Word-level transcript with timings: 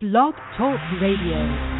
Blog 0.00 0.32
Talk 0.56 0.80
Radio. 0.98 1.79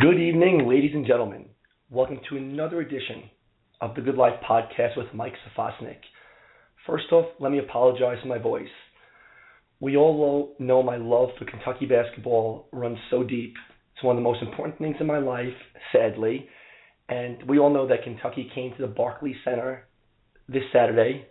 Good 0.00 0.18
evening, 0.18 0.66
ladies 0.66 0.90
and 0.92 1.06
gentlemen. 1.06 1.44
Welcome 1.88 2.18
to 2.28 2.36
another 2.36 2.80
edition 2.80 3.30
of 3.80 3.94
the 3.94 4.00
Good 4.00 4.16
Life 4.16 4.40
Podcast 4.48 4.96
with 4.96 5.06
Mike 5.14 5.34
Safosnik. 5.46 5.98
First 6.84 7.04
off, 7.12 7.26
let 7.38 7.52
me 7.52 7.60
apologize 7.60 8.16
for 8.20 8.26
my 8.26 8.38
voice. 8.38 8.66
We 9.78 9.96
all 9.96 10.56
know 10.58 10.82
my 10.82 10.96
love 10.96 11.28
for 11.38 11.44
Kentucky 11.44 11.86
basketball 11.86 12.66
runs 12.72 12.98
so 13.08 13.22
deep. 13.22 13.54
It's 13.94 14.02
one 14.02 14.16
of 14.16 14.22
the 14.22 14.28
most 14.28 14.42
important 14.42 14.78
things 14.78 14.96
in 14.98 15.06
my 15.06 15.18
life, 15.18 15.54
sadly. 15.92 16.48
And 17.08 17.42
we 17.48 17.60
all 17.60 17.72
know 17.72 17.86
that 17.86 18.02
Kentucky 18.02 18.50
came 18.52 18.74
to 18.74 18.82
the 18.82 18.92
Barclays 18.92 19.36
Center 19.44 19.86
this 20.48 20.64
Saturday. 20.72 21.26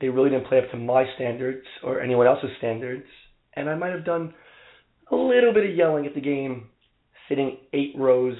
They 0.00 0.10
really 0.10 0.30
didn't 0.30 0.46
play 0.46 0.58
up 0.58 0.70
to 0.70 0.76
my 0.76 1.06
standards 1.16 1.66
or 1.82 2.00
anyone 2.00 2.28
else's 2.28 2.50
standards. 2.58 3.06
And 3.54 3.68
I 3.68 3.74
might 3.74 3.92
have 3.92 4.04
done 4.04 4.32
a 5.10 5.16
little 5.16 5.52
bit 5.52 5.68
of 5.68 5.74
yelling 5.74 6.06
at 6.06 6.14
the 6.14 6.20
game 6.20 6.68
sitting 7.28 7.58
eight 7.72 7.94
rows 7.96 8.36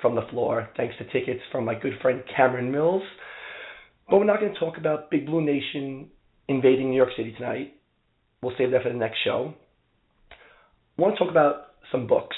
from 0.00 0.14
the 0.14 0.26
floor, 0.30 0.68
thanks 0.76 0.94
to 0.98 1.04
tickets 1.04 1.40
from 1.50 1.64
my 1.64 1.74
good 1.74 1.94
friend 2.00 2.22
Cameron 2.34 2.70
Mills. 2.70 3.02
But 4.08 4.18
we're 4.18 4.24
not 4.24 4.40
going 4.40 4.52
to 4.52 4.60
talk 4.60 4.78
about 4.78 5.10
Big 5.10 5.26
Blue 5.26 5.42
Nation 5.42 6.08
invading 6.48 6.90
New 6.90 6.96
York 6.96 7.10
City 7.16 7.32
tonight. 7.36 7.74
We'll 8.42 8.54
save 8.56 8.70
that 8.70 8.82
for 8.82 8.88
the 8.88 8.94
next 8.94 9.18
show. 9.24 9.54
I 10.30 11.02
want 11.02 11.16
to 11.16 11.18
talk 11.18 11.30
about 11.30 11.66
some 11.92 12.06
books. 12.06 12.36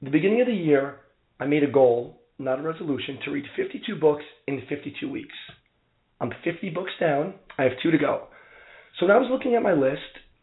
At 0.00 0.06
the 0.06 0.10
beginning 0.10 0.40
of 0.40 0.46
the 0.46 0.54
year, 0.54 1.00
I 1.38 1.46
made 1.46 1.62
a 1.62 1.70
goal, 1.70 2.20
not 2.38 2.58
a 2.58 2.62
resolution, 2.62 3.18
to 3.24 3.30
read 3.30 3.44
52 3.56 3.96
books 3.96 4.24
in 4.46 4.62
52 4.68 5.10
weeks. 5.10 5.34
I'm 6.20 6.32
50 6.44 6.70
books 6.70 6.92
down. 7.00 7.34
I 7.58 7.64
have 7.64 7.72
two 7.82 7.90
to 7.90 7.98
go. 7.98 8.28
So 8.98 9.06
when 9.06 9.14
I 9.14 9.18
was 9.18 9.28
looking 9.30 9.54
at 9.54 9.62
my 9.62 9.72
list, 9.72 10.00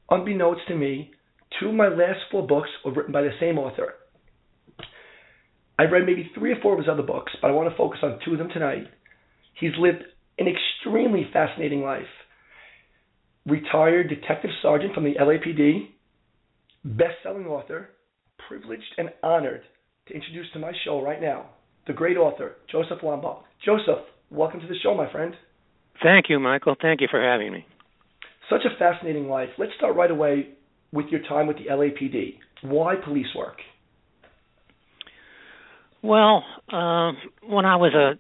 unbeknownst 0.10 0.68
to 0.68 0.76
me, 0.76 1.12
two 1.60 1.70
of 1.70 1.76
my 1.76 1.88
last 1.88 2.20
four 2.32 2.46
books 2.46 2.70
were 2.84 2.94
written 2.94 3.12
by 3.12 3.22
the 3.22 3.32
same 3.40 3.58
author. 3.58 3.94
I've 5.80 5.92
read 5.92 6.06
maybe 6.06 6.32
three 6.34 6.52
or 6.52 6.60
four 6.62 6.74
of 6.74 6.80
his 6.80 6.90
other 6.90 7.04
books, 7.04 7.32
but 7.42 7.50
I 7.50 7.52
want 7.52 7.70
to 7.70 7.78
focus 7.78 8.00
on 8.02 8.20
two 8.26 8.34
of 8.34 8.40
them 8.40 8.50
tonight. 8.50 8.88
He's 9.60 9.72
lived 9.78 10.04
an 10.40 10.48
extremely 10.48 11.28
fascinating 11.32 11.82
life. 11.82 12.02
Retired 13.46 14.10
detective 14.10 14.50
sergeant 14.62 14.94
from 14.94 15.04
the 15.04 15.14
LAPD, 15.20 15.90
best-selling 16.84 17.46
author, 17.46 17.90
privileged 18.48 18.84
and 18.98 19.10
honored 19.24 19.62
to 20.08 20.14
introduce 20.14 20.48
to 20.54 20.60
my 20.60 20.72
show 20.84 21.02
right 21.02 21.22
now 21.22 21.48
the 21.86 21.94
great 21.94 22.18
author 22.18 22.56
Joseph 22.72 23.00
Wambaugh. 23.02 23.44
Joseph, 23.64 24.06
welcome 24.30 24.60
to 24.60 24.68
the 24.68 24.76
show, 24.84 24.96
my 24.96 25.12
friend. 25.12 25.34
Thank 26.04 26.26
you, 26.30 26.40
Michael. 26.40 26.76
Thank 26.80 27.02
you 27.02 27.08
for 27.10 27.22
having 27.22 27.52
me. 27.52 27.66
Such 28.50 28.62
a 28.66 28.78
fascinating 28.78 29.28
life. 29.28 29.50
Let's 29.58 29.74
start 29.78 29.96
right 29.96 30.12
away 30.12 30.50
with 30.92 31.08
your 31.08 31.22
time 31.24 31.48
with 31.48 31.58
the 31.58 31.66
LAPD. 31.66 32.38
Why 32.62 32.96
police 32.96 33.28
work? 33.36 33.58
Well, 36.02 36.44
uh, 36.72 37.14
when 37.46 37.66
I 37.66 37.76
was 37.78 37.94
a 37.94 38.18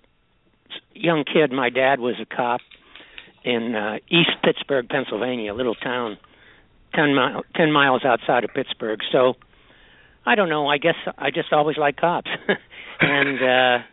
young 0.93 1.23
kid, 1.23 1.51
my 1.51 1.69
dad 1.69 1.99
was 1.99 2.15
a 2.21 2.25
cop 2.25 2.61
in 3.43 3.75
uh, 3.75 3.97
East 4.09 4.31
Pittsburgh, 4.43 4.89
Pennsylvania, 4.89 5.53
a 5.53 5.55
little 5.55 5.75
town 5.75 6.17
ten, 6.93 7.13
mile, 7.15 7.43
10 7.55 7.71
miles 7.71 8.03
outside 8.03 8.43
of 8.43 8.49
Pittsburgh. 8.53 8.99
So 9.11 9.35
I 10.25 10.35
don't 10.35 10.49
know. 10.49 10.67
I 10.67 10.77
guess 10.77 10.95
I 11.17 11.31
just 11.31 11.53
always 11.53 11.77
liked 11.77 12.01
cops. 12.01 12.29
and 12.99 13.41
uh, 13.41 13.83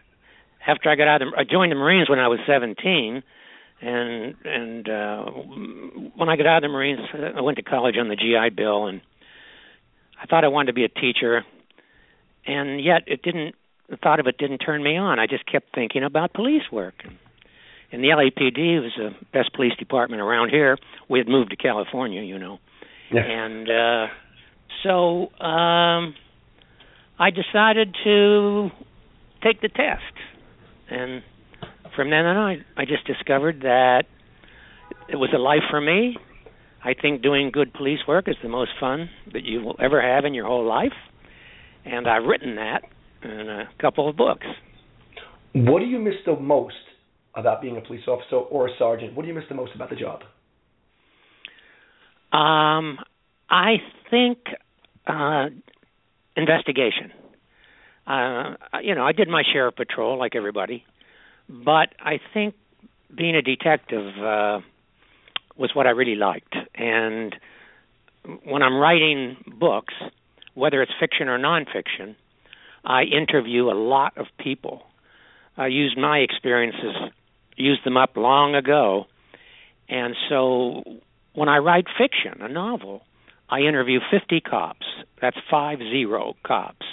after 0.66 0.90
I 0.90 0.96
got 0.96 1.08
out, 1.08 1.22
of 1.22 1.28
I 1.36 1.44
joined 1.44 1.72
the 1.72 1.76
Marines 1.76 2.08
when 2.08 2.18
I 2.18 2.28
was 2.28 2.40
17. 2.46 3.22
And 3.80 4.34
and 4.44 4.88
uh, 4.88 5.24
when 6.16 6.28
I 6.28 6.36
got 6.36 6.46
out 6.46 6.56
of 6.58 6.62
the 6.62 6.72
Marines, 6.72 7.00
I 7.36 7.40
went 7.40 7.58
to 7.58 7.62
college 7.62 7.96
on 7.98 8.08
the 8.08 8.16
GI 8.16 8.54
Bill, 8.56 8.86
and 8.86 9.02
I 10.20 10.26
thought 10.26 10.44
I 10.44 10.48
wanted 10.48 10.68
to 10.68 10.72
be 10.72 10.84
a 10.84 10.88
teacher, 10.88 11.44
and 12.46 12.82
yet 12.82 13.02
it 13.06 13.22
didn't 13.22 13.56
the 13.88 13.96
thought 13.96 14.20
of 14.20 14.26
it 14.26 14.38
didn't 14.38 14.58
turn 14.58 14.82
me 14.82 14.96
on. 14.96 15.18
I 15.18 15.26
just 15.26 15.46
kept 15.46 15.74
thinking 15.74 16.02
about 16.04 16.32
police 16.32 16.62
work. 16.72 16.94
And 17.92 18.02
the 18.02 18.08
LAPD 18.08 18.82
was 18.82 18.92
the 18.96 19.10
best 19.32 19.54
police 19.54 19.74
department 19.78 20.20
around 20.20 20.48
here. 20.48 20.78
We 21.08 21.18
had 21.18 21.28
moved 21.28 21.50
to 21.50 21.56
California, 21.56 22.22
you 22.22 22.38
know. 22.38 22.58
Yeah. 23.12 23.22
And 23.22 23.70
uh 23.70 24.06
so 24.82 25.32
um 25.44 26.14
I 27.18 27.30
decided 27.30 27.94
to 28.04 28.70
take 29.42 29.60
the 29.60 29.68
test. 29.68 30.02
And 30.90 31.22
from 31.94 32.10
then 32.10 32.24
on 32.26 32.36
I 32.36 32.56
I 32.76 32.84
just 32.84 33.06
discovered 33.06 33.60
that 33.60 34.04
it 35.08 35.16
was 35.16 35.30
a 35.34 35.38
life 35.38 35.62
for 35.70 35.80
me. 35.80 36.16
I 36.82 36.94
think 36.94 37.22
doing 37.22 37.50
good 37.52 37.72
police 37.72 38.00
work 38.08 38.28
is 38.28 38.36
the 38.42 38.48
most 38.48 38.72
fun 38.80 39.08
that 39.32 39.44
you 39.44 39.60
will 39.60 39.76
ever 39.78 40.02
have 40.02 40.24
in 40.24 40.34
your 40.34 40.46
whole 40.46 40.66
life. 40.66 40.92
And 41.84 42.08
I've 42.08 42.24
written 42.24 42.56
that 42.56 42.82
in 43.24 43.48
a 43.48 43.68
couple 43.80 44.08
of 44.08 44.16
books. 44.16 44.46
What 45.52 45.80
do 45.80 45.86
you 45.86 45.98
miss 45.98 46.14
the 46.26 46.36
most 46.36 46.74
about 47.34 47.62
being 47.62 47.76
a 47.76 47.80
police 47.80 48.06
officer 48.06 48.36
or 48.36 48.68
a 48.68 48.70
sergeant? 48.78 49.14
What 49.14 49.22
do 49.22 49.28
you 49.28 49.34
miss 49.34 49.44
the 49.48 49.54
most 49.54 49.74
about 49.74 49.90
the 49.90 49.96
job? 49.96 50.20
Um, 52.32 52.98
I 53.48 53.76
think 54.10 54.38
uh, 55.06 55.46
investigation. 56.36 57.12
Uh, 58.06 58.54
you 58.82 58.94
know, 58.94 59.04
I 59.04 59.12
did 59.12 59.28
my 59.28 59.42
share 59.52 59.68
of 59.68 59.76
patrol 59.76 60.18
like 60.18 60.34
everybody, 60.34 60.84
but 61.48 61.94
I 62.00 62.18
think 62.34 62.54
being 63.16 63.36
a 63.36 63.42
detective 63.42 64.08
uh, 64.18 64.60
was 65.56 65.70
what 65.74 65.86
I 65.86 65.90
really 65.90 66.16
liked. 66.16 66.54
And 66.74 67.34
when 68.44 68.62
I'm 68.62 68.76
writing 68.76 69.36
books, 69.58 69.94
whether 70.54 70.82
it's 70.82 70.92
fiction 71.00 71.28
or 71.28 71.38
nonfiction, 71.38 72.16
I 72.84 73.02
interview 73.02 73.70
a 73.70 73.78
lot 73.78 74.16
of 74.18 74.26
people. 74.38 74.82
I 75.56 75.68
used 75.68 75.96
my 75.96 76.18
experiences, 76.18 76.94
used 77.56 77.84
them 77.84 77.96
up 77.96 78.16
long 78.16 78.54
ago, 78.54 79.06
and 79.88 80.14
so 80.28 80.82
when 81.34 81.48
I 81.48 81.58
write 81.58 81.86
fiction, 81.98 82.42
a 82.42 82.48
novel, 82.48 83.02
I 83.48 83.60
interview 83.60 84.00
50 84.10 84.40
cops. 84.40 84.86
That's 85.20 85.36
five 85.50 85.78
zero 85.78 86.34
cops 86.44 86.86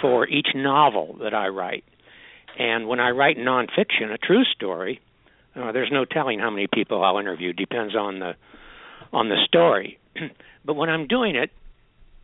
for 0.00 0.26
each 0.26 0.48
novel 0.54 1.18
that 1.22 1.34
I 1.34 1.48
write. 1.48 1.84
And 2.58 2.88
when 2.88 3.00
I 3.00 3.10
write 3.10 3.36
nonfiction, 3.36 4.12
a 4.12 4.18
true 4.18 4.44
story, 4.44 5.00
uh, 5.54 5.72
there's 5.72 5.90
no 5.92 6.04
telling 6.04 6.38
how 6.38 6.50
many 6.50 6.66
people 6.72 7.02
I'll 7.02 7.18
interview. 7.18 7.52
Depends 7.52 7.94
on 7.94 8.18
the 8.18 8.32
on 9.12 9.28
the 9.28 9.36
story. 9.46 9.98
but 10.64 10.74
when 10.74 10.90
I'm 10.90 11.06
doing 11.06 11.36
it, 11.36 11.50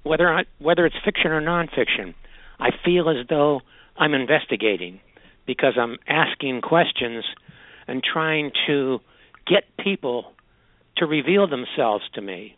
whether 0.03 0.29
I, 0.33 0.45
whether 0.59 0.85
it's 0.87 0.97
fiction 1.05 1.31
or 1.31 1.41
nonfiction, 1.41 2.15
I 2.59 2.71
feel 2.85 3.09
as 3.09 3.27
though 3.29 3.61
I'm 3.97 4.15
investigating 4.15 5.01
because 5.47 5.75
I'm 5.81 5.99
asking 6.09 6.63
questions 6.63 7.25
and 7.87 8.03
trying 8.03 8.51
to 8.67 9.01
get 9.47 9.65
people 9.83 10.33
to 10.97 11.07
reveal 11.07 11.47
themselves 11.49 12.05
to 12.15 12.21
me, 12.21 12.57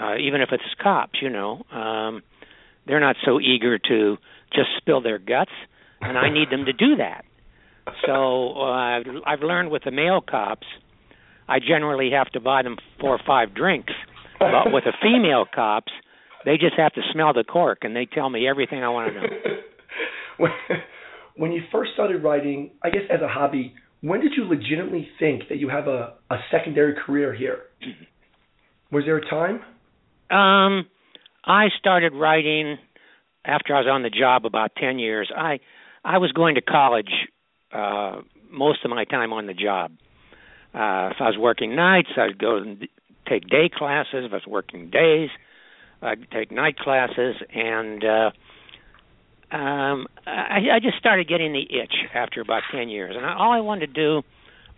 uh, 0.00 0.16
even 0.16 0.40
if 0.40 0.50
it's 0.52 0.62
cops. 0.82 1.20
You 1.22 1.30
know, 1.30 1.62
um, 1.72 2.22
they're 2.86 3.00
not 3.00 3.16
so 3.24 3.40
eager 3.40 3.78
to 3.78 4.16
just 4.52 4.68
spill 4.78 5.00
their 5.00 5.18
guts, 5.18 5.52
and 6.00 6.18
I 6.18 6.28
need 6.30 6.50
them 6.50 6.66
to 6.66 6.72
do 6.72 6.96
that. 6.96 7.24
So 8.06 8.60
uh, 8.60 9.00
I've 9.26 9.40
learned 9.40 9.70
with 9.70 9.84
the 9.84 9.90
male 9.90 10.20
cops, 10.20 10.66
I 11.48 11.58
generally 11.58 12.10
have 12.12 12.30
to 12.30 12.40
buy 12.40 12.62
them 12.62 12.76
four 13.00 13.10
or 13.10 13.20
five 13.26 13.54
drinks. 13.54 13.92
But 14.38 14.72
with 14.72 14.84
the 14.84 14.92
female 15.00 15.44
cops, 15.52 15.92
they 16.44 16.56
just 16.56 16.74
have 16.76 16.92
to 16.94 17.00
smell 17.12 17.32
the 17.32 17.44
cork, 17.44 17.78
and 17.82 17.94
they 17.94 18.06
tell 18.06 18.28
me 18.28 18.48
everything 18.48 18.82
I 18.82 18.88
want 18.88 19.12
to 19.12 19.20
know. 19.20 20.46
when 21.36 21.52
you 21.52 21.62
first 21.70 21.92
started 21.94 22.22
writing, 22.22 22.70
I 22.82 22.90
guess 22.90 23.02
as 23.10 23.20
a 23.20 23.28
hobby, 23.28 23.74
when 24.00 24.20
did 24.20 24.32
you 24.36 24.44
legitimately 24.44 25.08
think 25.18 25.48
that 25.48 25.58
you 25.58 25.68
have 25.68 25.86
a, 25.86 26.14
a 26.30 26.36
secondary 26.50 26.94
career 26.94 27.34
here? 27.34 27.60
Was 28.90 29.04
there 29.06 29.16
a 29.16 29.30
time? 29.30 29.60
Um, 30.30 30.86
I 31.44 31.68
started 31.78 32.12
writing 32.12 32.78
after 33.44 33.74
I 33.74 33.80
was 33.80 33.88
on 33.90 34.02
the 34.02 34.10
job 34.10 34.44
about 34.44 34.72
ten 34.76 34.98
years. 34.98 35.30
I 35.34 35.60
I 36.04 36.18
was 36.18 36.32
going 36.32 36.56
to 36.56 36.62
college 36.62 37.10
uh, 37.72 38.20
most 38.50 38.84
of 38.84 38.90
my 38.90 39.04
time 39.04 39.32
on 39.32 39.46
the 39.46 39.54
job. 39.54 39.92
Uh, 40.74 41.12
if 41.12 41.16
I 41.20 41.28
was 41.28 41.36
working 41.38 41.76
nights, 41.76 42.08
I'd 42.16 42.38
go 42.38 42.56
and 42.56 42.86
take 43.28 43.48
day 43.48 43.70
classes. 43.74 44.24
If 44.24 44.32
I 44.32 44.36
was 44.36 44.46
working 44.46 44.90
days, 44.90 45.30
I'd 46.02 46.30
take 46.30 46.50
night 46.50 46.76
classes, 46.78 47.36
and 47.54 48.04
uh, 48.04 48.30
um, 49.54 50.06
I, 50.26 50.58
I 50.74 50.80
just 50.82 50.98
started 50.98 51.28
getting 51.28 51.52
the 51.52 51.62
itch 51.62 51.94
after 52.14 52.40
about 52.40 52.62
ten 52.72 52.88
years, 52.88 53.14
and 53.16 53.24
I, 53.24 53.34
all 53.34 53.52
I 53.52 53.60
wanted 53.60 53.86
to 53.86 53.92
do 53.92 54.22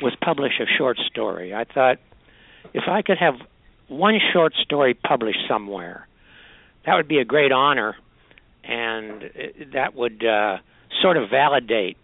was 0.00 0.14
publish 0.20 0.52
a 0.60 0.66
short 0.78 0.98
story. 1.10 1.54
I 1.54 1.64
thought 1.64 1.98
if 2.72 2.84
I 2.88 3.02
could 3.02 3.18
have 3.18 3.34
one 3.88 4.18
short 4.32 4.54
story 4.54 4.94
published 4.94 5.40
somewhere, 5.48 6.06
that 6.84 6.94
would 6.94 7.08
be 7.08 7.18
a 7.18 7.24
great 7.24 7.52
honor, 7.52 7.96
and 8.62 9.22
it, 9.22 9.72
that 9.72 9.94
would 9.94 10.24
uh, 10.24 10.58
sort 11.00 11.16
of 11.16 11.30
validate 11.30 11.96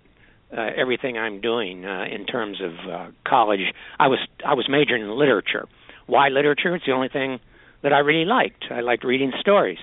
uh, 0.56 0.70
everything 0.76 1.18
I'm 1.18 1.40
doing 1.40 1.84
uh, 1.84 2.04
in 2.10 2.26
terms 2.26 2.60
of 2.60 2.72
uh, 2.90 3.06
college. 3.26 3.60
I 3.98 4.08
was 4.08 4.18
I 4.44 4.54
was 4.54 4.68
majoring 4.68 5.02
in 5.02 5.10
literature. 5.10 5.68
Why 6.06 6.28
literature? 6.28 6.74
It's 6.74 6.86
the 6.86 6.92
only 6.92 7.08
thing 7.08 7.40
that 7.82 7.92
I 7.92 7.98
really 7.98 8.24
liked. 8.24 8.64
I 8.70 8.80
liked 8.80 9.04
reading 9.04 9.32
stories. 9.40 9.78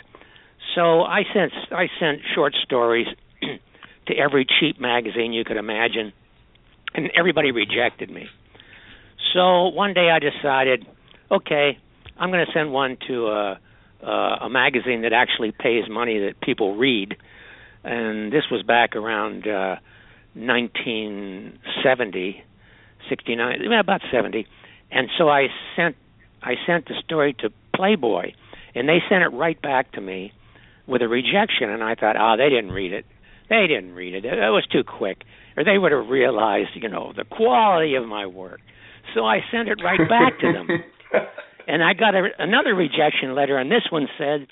So 0.75 1.01
I 1.01 1.23
sent 1.33 1.51
I 1.71 1.87
sent 1.99 2.21
short 2.35 2.53
stories 2.63 3.07
to 4.07 4.15
every 4.15 4.45
cheap 4.59 4.79
magazine 4.79 5.33
you 5.33 5.43
could 5.43 5.57
imagine, 5.57 6.13
and 6.93 7.09
everybody 7.17 7.51
rejected 7.51 8.09
me. 8.09 8.27
So 9.33 9.67
one 9.67 9.93
day 9.93 10.09
I 10.09 10.19
decided, 10.19 10.85
okay, 11.31 11.77
I'm 12.17 12.31
going 12.31 12.45
to 12.45 12.51
send 12.51 12.71
one 12.71 12.97
to 13.07 13.27
a, 13.27 13.59
a 14.05 14.49
magazine 14.49 15.01
that 15.01 15.13
actually 15.13 15.51
pays 15.51 15.89
money 15.89 16.19
that 16.19 16.39
people 16.41 16.75
read, 16.75 17.15
and 17.83 18.31
this 18.31 18.43
was 18.51 18.63
back 18.63 18.95
around 18.95 19.47
uh, 19.47 19.77
1970, 20.33 22.43
69, 23.09 23.73
about 23.73 24.01
70, 24.11 24.47
and 24.91 25.09
so 25.17 25.29
I 25.29 25.47
sent 25.75 25.95
I 26.41 26.55
sent 26.67 26.87
the 26.87 26.93
story 27.03 27.33
to 27.39 27.49
Playboy, 27.77 28.33
and 28.75 28.89
they 28.89 28.99
sent 29.07 29.23
it 29.23 29.29
right 29.29 29.61
back 29.61 29.93
to 29.93 30.01
me 30.01 30.33
with 30.87 31.01
a 31.01 31.07
rejection, 31.07 31.69
and 31.69 31.83
I 31.83 31.95
thought, 31.95 32.15
oh, 32.19 32.35
they 32.37 32.49
didn't 32.49 32.71
read 32.71 32.93
it. 32.93 33.05
They 33.49 33.67
didn't 33.67 33.93
read 33.93 34.13
it. 34.13 34.25
It 34.25 34.51
was 34.51 34.65
too 34.71 34.83
quick, 34.83 35.19
or 35.55 35.63
they 35.63 35.77
would 35.77 35.91
have 35.91 36.07
realized, 36.07 36.69
you 36.75 36.89
know, 36.89 37.13
the 37.15 37.23
quality 37.23 37.95
of 37.95 38.05
my 38.05 38.25
work. 38.25 38.59
So 39.13 39.25
I 39.25 39.39
sent 39.51 39.69
it 39.69 39.79
right 39.83 40.09
back 40.09 40.39
to 40.39 40.51
them, 40.51 40.67
and 41.67 41.83
I 41.83 41.93
got 41.93 42.15
a, 42.15 42.27
another 42.39 42.75
rejection 42.75 43.35
letter, 43.35 43.57
and 43.57 43.71
this 43.71 43.83
one 43.89 44.07
said, 44.17 44.47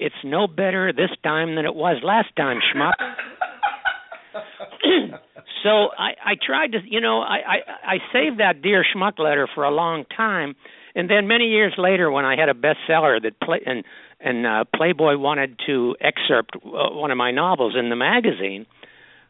"It's 0.00 0.14
no 0.24 0.48
better 0.48 0.92
this 0.92 1.10
time 1.22 1.54
than 1.54 1.64
it 1.64 1.74
was 1.74 2.02
last 2.02 2.34
time, 2.36 2.58
schmuck." 2.74 2.94
so 5.62 5.90
I, 5.96 6.14
I 6.24 6.34
tried 6.44 6.72
to, 6.72 6.78
you 6.84 7.00
know, 7.00 7.20
I, 7.20 7.36
I 7.36 7.94
I 7.94 7.98
saved 8.12 8.40
that 8.40 8.62
dear 8.62 8.84
schmuck 8.84 9.18
letter 9.18 9.48
for 9.54 9.62
a 9.62 9.70
long 9.70 10.04
time, 10.16 10.56
and 10.94 11.08
then 11.08 11.26
many 11.26 11.44
years 11.44 11.74
later, 11.78 12.10
when 12.10 12.24
I 12.24 12.36
had 12.36 12.48
a 12.48 12.54
bestseller 12.54 13.22
that 13.22 13.40
play 13.40 13.60
and 13.64 13.84
and 14.20 14.46
uh, 14.46 14.64
Playboy 14.76 15.16
wanted 15.16 15.58
to 15.66 15.96
excerpt 16.00 16.56
uh, 16.56 16.60
one 16.92 17.10
of 17.10 17.16
my 17.16 17.32
novels 17.32 17.74
in 17.78 17.88
the 17.90 17.96
magazine, 17.96 18.66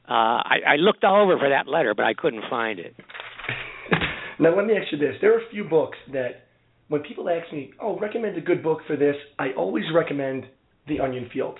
uh, 0.09 0.12
I, 0.12 0.56
I 0.69 0.76
looked 0.76 1.03
all 1.05 1.23
over 1.23 1.38
for 1.38 1.49
that 1.49 1.67
letter, 1.67 1.94
but 1.94 2.05
I 2.05 2.12
couldn't 2.12 2.43
find 2.50 2.79
it. 2.79 2.94
now 4.41 4.55
let 4.55 4.67
me 4.67 4.75
ask 4.75 4.93
you 4.93 4.99
this: 4.99 5.14
There 5.20 5.35
are 5.35 5.41
a 5.41 5.50
few 5.50 5.64
books 5.64 5.97
that, 6.12 6.47
when 6.88 7.03
people 7.03 7.29
ask 7.29 7.53
me, 7.53 7.73
"Oh, 7.81 7.99
recommend 7.99 8.37
a 8.37 8.41
good 8.41 8.62
book 8.62 8.81
for 8.87 8.97
this," 8.97 9.17
I 9.38 9.53
always 9.56 9.85
recommend 9.94 10.44
The 10.88 11.00
Onion 11.00 11.31
Field. 11.32 11.58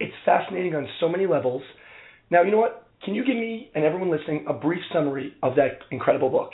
It's 0.00 0.14
fascinating 0.24 0.74
on 0.74 0.88
so 1.00 1.08
many 1.08 1.26
levels. 1.26 1.62
Now, 2.30 2.42
you 2.42 2.50
know 2.50 2.58
what? 2.58 2.88
Can 3.04 3.14
you 3.14 3.24
give 3.24 3.36
me 3.36 3.70
and 3.74 3.84
everyone 3.84 4.10
listening 4.10 4.46
a 4.48 4.52
brief 4.52 4.80
summary 4.92 5.34
of 5.42 5.56
that 5.56 5.80
incredible 5.90 6.30
book? 6.30 6.50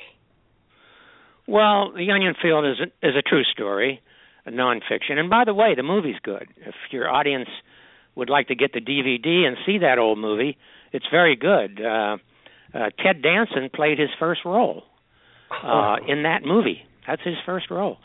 Well, 1.51 1.93
The 1.93 2.11
Onion 2.11 2.35
Field 2.41 2.65
is 2.65 2.79
a, 2.81 3.07
is 3.09 3.17
a 3.17 3.23
true 3.23 3.45
story 3.45 4.01
a 4.47 4.51
nonfiction. 4.51 5.19
And 5.19 5.31
by 5.31 5.45
the 5.45 5.55
way, 5.55 5.75
the 5.75 5.83
movie's 5.83 6.19
good. 6.23 6.47
If 6.59 6.75
your 6.91 7.09
audience 7.09 7.49
would 8.15 8.31
like 8.31 8.49
to 8.49 8.55
get 8.55 8.73
the 8.73 8.81
DVD 8.81 9.47
and 9.47 9.57
see 9.67 9.79
that 9.79 9.99
old 9.99 10.19
movie, 10.19 10.57
it's 10.93 11.07
very 11.11 11.37
good. 11.37 11.81
Uh, 11.81 12.17
uh, 12.75 12.91
Ted 13.03 13.23
Danson 13.23 13.71
played 13.75 13.99
his 13.99 14.11
first 14.19 14.41
role 14.45 14.85
uh, 15.51 15.97
in 16.07 16.23
that 16.23 16.41
movie. 16.45 16.83
That's 17.07 17.23
his 17.23 17.35
first 17.45 17.71
role, 17.71 17.97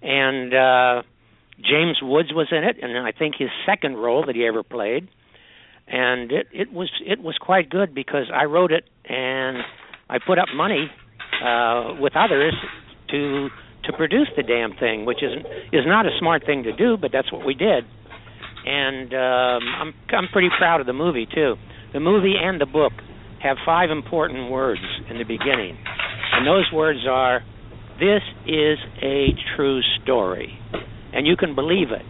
and 0.00 0.54
uh, 0.54 1.02
James 1.58 1.98
Woods 2.00 2.30
was 2.32 2.46
in 2.50 2.64
it, 2.64 2.76
and 2.80 2.96
I 3.06 3.12
think 3.12 3.34
his 3.38 3.50
second 3.66 3.96
role 3.96 4.24
that 4.26 4.34
he 4.34 4.46
ever 4.46 4.62
played. 4.62 5.08
And 5.88 6.32
it 6.32 6.46
it 6.52 6.72
was 6.72 6.90
it 7.04 7.20
was 7.20 7.36
quite 7.38 7.68
good 7.68 7.94
because 7.94 8.30
I 8.32 8.44
wrote 8.44 8.72
it 8.72 8.84
and 9.04 9.58
I 10.08 10.18
put 10.24 10.38
up 10.38 10.48
money 10.54 10.90
uh, 11.44 11.94
with 12.00 12.14
others 12.16 12.54
to 13.10 13.48
to 13.86 13.92
produce 13.92 14.28
the 14.36 14.42
damn 14.42 14.74
thing, 14.74 15.04
which 15.04 15.22
is 15.22 15.32
is 15.72 15.84
not 15.86 16.06
a 16.06 16.10
smart 16.18 16.44
thing 16.44 16.64
to 16.64 16.72
do, 16.72 16.96
but 16.96 17.10
that's 17.12 17.32
what 17.32 17.46
we 17.46 17.54
did. 17.54 17.84
And 18.66 19.14
um, 19.14 19.62
I'm 19.80 19.94
I'm 20.10 20.28
pretty 20.32 20.50
proud 20.56 20.80
of 20.80 20.86
the 20.86 20.92
movie 20.92 21.26
too. 21.26 21.54
The 21.92 22.00
movie 22.00 22.34
and 22.40 22.60
the 22.60 22.66
book 22.66 22.92
have 23.42 23.56
five 23.64 23.90
important 23.90 24.50
words 24.50 24.80
in 25.08 25.18
the 25.18 25.24
beginning, 25.24 25.78
and 26.32 26.46
those 26.46 26.68
words 26.72 27.00
are, 27.08 27.42
"This 28.00 28.22
is 28.46 28.78
a 29.02 29.28
true 29.54 29.80
story," 30.02 30.58
and 31.12 31.26
you 31.26 31.36
can 31.36 31.54
believe 31.54 31.92
it. 31.92 32.04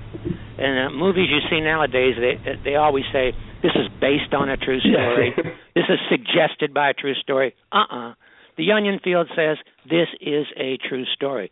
And 0.59 0.89
uh, 0.89 0.97
movies 0.97 1.29
you 1.31 1.41
see 1.51 1.61
nowadays, 1.61 2.15
they 2.19 2.57
they 2.65 2.77
always 2.77 3.05
say, 3.13 3.33
"This 3.63 3.73
is 3.73 3.89
based 4.01 4.33
on 4.33 4.49
a 4.49 4.57
true 4.57 4.81
story. 4.81 5.35
this 5.75 5.85
is 5.91 5.99
suggested 6.09 6.73
by 6.73 6.91
a 6.91 6.95
true 6.95 7.15
story." 7.15 7.55
Uh-uh. 7.71 8.15
The 8.57 8.73
Onion 8.73 9.01
Field 9.05 9.29
says 9.37 9.59
this 9.89 10.09
is 10.21 10.47
a 10.57 10.79
true 10.89 11.05
story. 11.15 11.51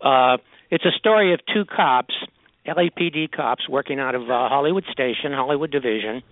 Uh, 0.00 0.38
it's 0.70 0.84
a 0.84 0.96
story 0.98 1.34
of 1.34 1.40
two 1.52 1.64
cops, 1.64 2.14
LAPD 2.66 3.30
cops, 3.32 3.68
working 3.68 3.98
out 3.98 4.14
of 4.14 4.22
uh, 4.22 4.48
Hollywood 4.48 4.84
Station, 4.92 5.32
Hollywood 5.32 5.70
Division, 5.70 6.22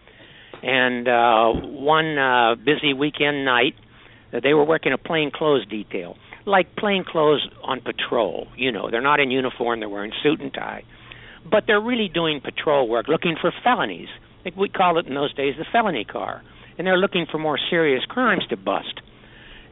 and 0.62 1.08
uh, 1.08 1.52
one 1.52 2.18
uh, 2.18 2.54
busy 2.54 2.92
weekend 2.92 3.44
night, 3.44 3.74
uh, 4.32 4.40
they 4.42 4.54
were 4.54 4.64
working 4.64 4.92
a 4.92 4.98
plain 4.98 5.30
clothes 5.34 5.66
detail, 5.66 6.16
like 6.46 6.76
plain 6.76 7.04
clothes 7.04 7.46
on 7.62 7.80
patrol. 7.80 8.48
You 8.56 8.72
know, 8.72 8.90
they're 8.90 9.00
not 9.00 9.20
in 9.20 9.30
uniform; 9.30 9.80
they're 9.80 9.88
wearing 9.88 10.12
suit 10.22 10.40
and 10.40 10.52
tie, 10.52 10.84
but 11.50 11.64
they're 11.66 11.80
really 11.80 12.08
doing 12.08 12.40
patrol 12.40 12.88
work, 12.88 13.08
looking 13.08 13.36
for 13.40 13.52
felonies. 13.64 14.08
We 14.56 14.68
called 14.68 14.98
it 14.98 15.06
in 15.06 15.14
those 15.14 15.34
days 15.34 15.54
the 15.58 15.66
felony 15.70 16.04
car, 16.04 16.42
and 16.76 16.86
they're 16.86 16.96
looking 16.96 17.26
for 17.30 17.38
more 17.38 17.58
serious 17.70 18.04
crimes 18.04 18.44
to 18.50 18.56
bust 18.56 19.00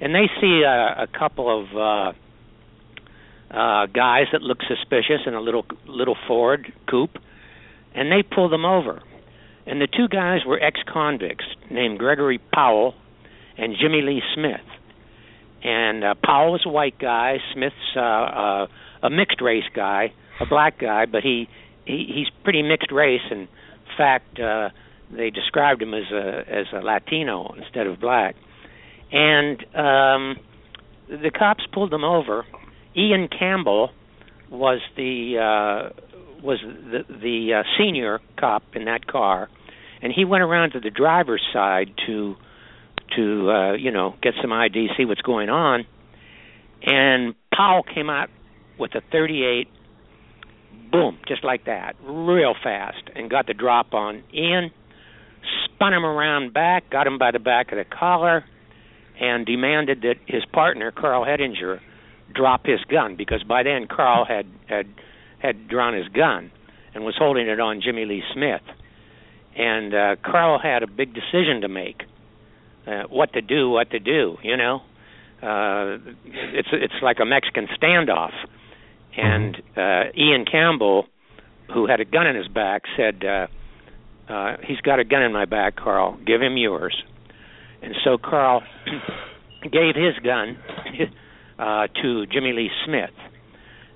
and 0.01 0.15
they 0.15 0.29
see 0.41 0.63
a, 0.63 1.05
a 1.05 1.07
couple 1.07 1.63
of 1.63 1.77
uh, 1.77 2.13
uh, 3.51 3.87
guys 3.87 4.27
that 4.33 4.43
look 4.43 4.59
suspicious 4.69 5.23
in 5.27 5.35
a 5.35 5.41
little 5.41 5.65
little 5.87 6.17
Ford 6.27 6.73
coupe, 6.89 7.19
and 7.95 8.11
they 8.11 8.23
pull 8.23 8.49
them 8.49 8.65
over. 8.65 9.03
And 9.67 9.81
the 9.81 9.89
two 9.89 10.07
guys 10.09 10.41
were 10.47 10.63
ex-convicts 10.63 11.45
named 11.71 11.99
Gregory 11.99 12.39
Powell 12.39 12.95
and 13.59 13.75
Jimmy 13.81 14.01
Lee 14.01 14.23
Smith. 14.35 14.61
And 15.65 16.05
uh, 16.05 16.15
Powell 16.23 16.53
was 16.53 16.63
a 16.65 16.69
white 16.69 16.99
guy, 16.99 17.39
Smith's 17.53 17.75
uh, 17.97 18.01
uh, 18.01 18.67
a 19.03 19.11
mixed 19.11 19.41
race 19.41 19.65
guy, 19.75 20.13
a 20.41 20.47
black 20.47 20.79
guy, 20.79 21.07
but 21.07 21.23
he, 21.23 21.49
he 21.85 22.13
he's 22.15 22.29
pretty 22.45 22.63
mixed 22.63 22.93
race. 22.93 23.23
In 23.31 23.49
fact, 23.97 24.39
uh, 24.39 24.71
they 25.11 25.31
described 25.31 25.83
him 25.83 25.95
as 25.95 26.11
a 26.13 26.45
as 26.49 26.67
a 26.73 26.85
Latino 26.85 27.55
instead 27.59 27.87
of 27.87 27.99
black 27.99 28.37
and 29.13 29.59
um, 29.75 30.37
the 31.09 31.31
cops 31.37 31.65
pulled 31.73 31.91
them 31.91 32.05
over. 32.05 32.45
Ian 32.97 33.29
Campbell 33.29 33.91
was 34.51 34.81
the 34.97 35.39
uh, 35.39 36.01
was 36.43 36.59
the 36.63 37.05
the 37.09 37.55
uh, 37.55 37.63
senior 37.79 38.21
cop 38.39 38.63
in 38.75 38.87
that 38.87 39.07
car, 39.07 39.49
and 40.03 40.13
he 40.13 40.25
went 40.25 40.43
around 40.43 40.73
to 40.73 40.81
the 40.81 40.91
driver's 40.91 41.43
side 41.53 41.91
to 42.07 42.37
to 43.17 43.51
uh, 43.51 43.73
you 43.75 43.91
know 43.91 44.15
get 44.23 44.35
some 44.41 44.53
ID, 44.53 44.89
see 44.97 45.05
what's 45.05 45.23
going 45.23 45.49
on, 45.49 45.87
and 46.83 47.35
Powell 47.55 47.83
came 47.83 48.11
out 48.11 48.29
with 48.79 48.95
a 48.95 49.01
38, 49.11 49.69
boom, 50.93 51.19
just 51.27 51.43
like 51.43 51.65
that, 51.65 51.97
real 52.05 52.55
fast, 52.63 53.03
and 53.15 53.31
got 53.31 53.47
the 53.47 53.55
drop 53.55 53.95
on 53.95 54.23
Ian, 54.35 54.71
spun 55.65 55.95
him 55.95 56.05
around 56.05 56.53
back, 56.53 56.91
got 56.91 57.07
him 57.07 57.19
by 57.19 57.31
the 57.31 57.39
back 57.39 57.73
of 57.73 57.79
the 57.79 57.85
collar, 57.85 58.45
and 59.21 59.47
demanded 59.47 60.03
that 60.03 60.17
his 60.27 60.45
partner 60.47 60.91
Carl 60.91 61.25
Hettinger 61.25 61.81
drop 62.35 62.67
his 62.67 62.81
gun 62.85 63.17
because 63.17 63.43
by 63.43 63.63
then 63.63 63.87
Carl 63.87 64.25
had 64.25 64.47
had 64.69 64.87
had 65.39 65.69
drawn 65.69 65.95
his 65.95 66.09
gun 66.09 66.51
and 66.95 67.05
was 67.05 67.15
holding 67.19 67.47
it 67.47 67.61
on 67.61 67.81
Jimmy 67.83 68.05
Lee 68.05 68.23
Smith. 68.33 68.63
And 69.57 69.95
uh, 69.95 70.17
Carl 70.25 70.59
had 70.59 70.83
a 70.83 70.87
big 70.87 71.15
decision 71.15 71.63
to 71.63 71.69
make. 71.69 72.03
Uh, 72.87 73.03
what 73.09 73.33
to 73.33 73.41
do, 73.43 73.69
what 73.69 73.91
to 73.91 73.99
do, 73.99 74.37
you 74.43 74.57
know. 74.57 74.81
Uh, 75.43 75.99
it's 76.25 76.69
it's 76.73 76.95
like 77.03 77.19
a 77.21 77.25
Mexican 77.25 77.67
standoff. 77.81 78.33
And 79.17 79.57
uh, 79.77 80.13
Ian 80.17 80.45
Campbell, 80.45 81.07
who 81.75 81.87
had 81.87 82.01
a 82.01 82.05
gun 82.05 82.27
in 82.27 82.37
his 82.37 82.49
back, 82.49 82.83
said, 82.97 83.25
uh, 83.25 83.47
uh, 84.33 84.57
"He's 84.63 84.81
got 84.83 85.01
a 85.01 85.05
gun 85.05 85.23
in 85.23 85.33
my 85.33 85.47
back, 85.47 85.77
Carl. 85.77 86.17
Give 86.25 86.41
him 86.41 86.57
yours." 86.57 87.03
And 87.83 87.95
so 88.05 88.19
Carl 88.19 88.63
gave 89.63 89.95
his 89.95 90.15
gun 90.23 90.59
uh, 91.59 91.87
to 92.03 92.27
Jimmy 92.27 92.53
Lee 92.53 92.71
Smith, 92.85 93.15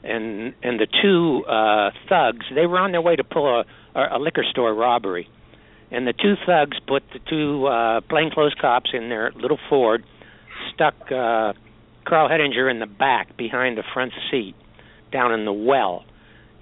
and 0.03 0.55
and 0.63 0.81
the 0.81 0.87
two 1.03 1.45
uh, 1.47 1.91
thugs 2.09 2.47
they 2.55 2.67
were 2.67 2.79
on 2.79 2.93
their 2.93 3.03
way 3.03 3.17
to 3.17 3.25
pull 3.25 3.47
a, 3.47 3.65
a 3.95 4.19
liquor 4.19 4.45
store 4.51 4.75
robbery, 4.75 5.29
and 5.91 6.07
the 6.07 6.13
two 6.13 6.35
thugs 6.47 6.79
put 6.87 7.03
the 7.13 7.21
two 7.29 7.67
uh, 7.67 8.01
plainclothes 8.03 8.55
cops 8.61 8.91
in 8.93 9.09
their 9.09 9.33
little 9.35 9.59
Ford, 9.69 10.05
stuck 10.75 10.95
uh, 11.07 11.53
Carl 12.07 12.29
Hettinger 12.29 12.71
in 12.71 12.81
the 12.81 12.87
back 12.87 13.37
behind 13.37 13.77
the 13.77 13.85
front 13.93 14.13
seat, 14.31 14.55
down 15.13 15.33
in 15.33 15.45
the 15.45 15.53
well, 15.53 16.05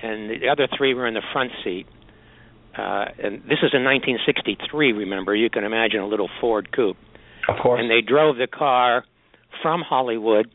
and 0.00 0.30
the 0.30 0.48
other 0.48 0.68
three 0.76 0.94
were 0.94 1.06
in 1.06 1.14
the 1.14 1.22
front 1.32 1.52
seat. 1.64 1.86
Uh, 2.76 3.06
and 3.18 3.42
this 3.42 3.58
is 3.62 3.74
in 3.74 3.82
1963. 3.82 4.92
Remember, 4.92 5.34
you 5.34 5.50
can 5.50 5.64
imagine 5.64 5.98
a 5.98 6.06
little 6.06 6.30
Ford 6.40 6.70
coupe. 6.70 6.96
Of 7.48 7.56
course. 7.62 7.80
And 7.80 7.90
they 7.90 8.00
drove 8.00 8.36
the 8.36 8.46
car 8.46 9.04
from 9.62 9.82
Hollywood 9.82 10.50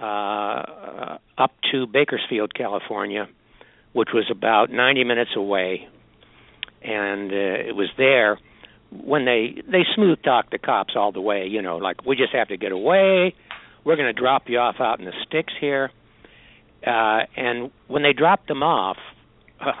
uh, 0.00 1.18
up 1.38 1.52
to 1.72 1.86
Bakersfield, 1.86 2.54
California, 2.54 3.28
which 3.92 4.08
was 4.12 4.24
about 4.30 4.70
90 4.70 5.04
minutes 5.04 5.30
away. 5.36 5.88
And 6.82 7.30
uh, 7.30 7.68
it 7.68 7.76
was 7.76 7.88
there 7.96 8.38
when 8.90 9.24
they 9.24 9.62
they 9.66 9.84
smooth 9.94 10.22
talked 10.22 10.50
the 10.50 10.58
cops 10.58 10.94
all 10.96 11.12
the 11.12 11.20
way. 11.20 11.46
You 11.46 11.62
know, 11.62 11.78
like 11.78 12.04
we 12.04 12.16
just 12.16 12.34
have 12.34 12.48
to 12.48 12.56
get 12.56 12.72
away. 12.72 13.34
We're 13.84 13.96
going 13.96 14.12
to 14.14 14.18
drop 14.18 14.44
you 14.48 14.58
off 14.58 14.76
out 14.80 14.98
in 14.98 15.04
the 15.04 15.12
sticks 15.26 15.52
here. 15.60 15.90
Uh, 16.86 17.20
and 17.36 17.70
when 17.88 18.02
they 18.02 18.12
dropped 18.12 18.48
them 18.48 18.62
off, 18.62 18.96
uh, 19.60 19.72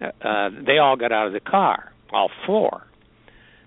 uh, 0.22 0.50
they 0.66 0.78
all 0.78 0.96
got 0.96 1.12
out 1.12 1.26
of 1.26 1.32
the 1.32 1.40
car, 1.40 1.92
all 2.10 2.30
four. 2.46 2.84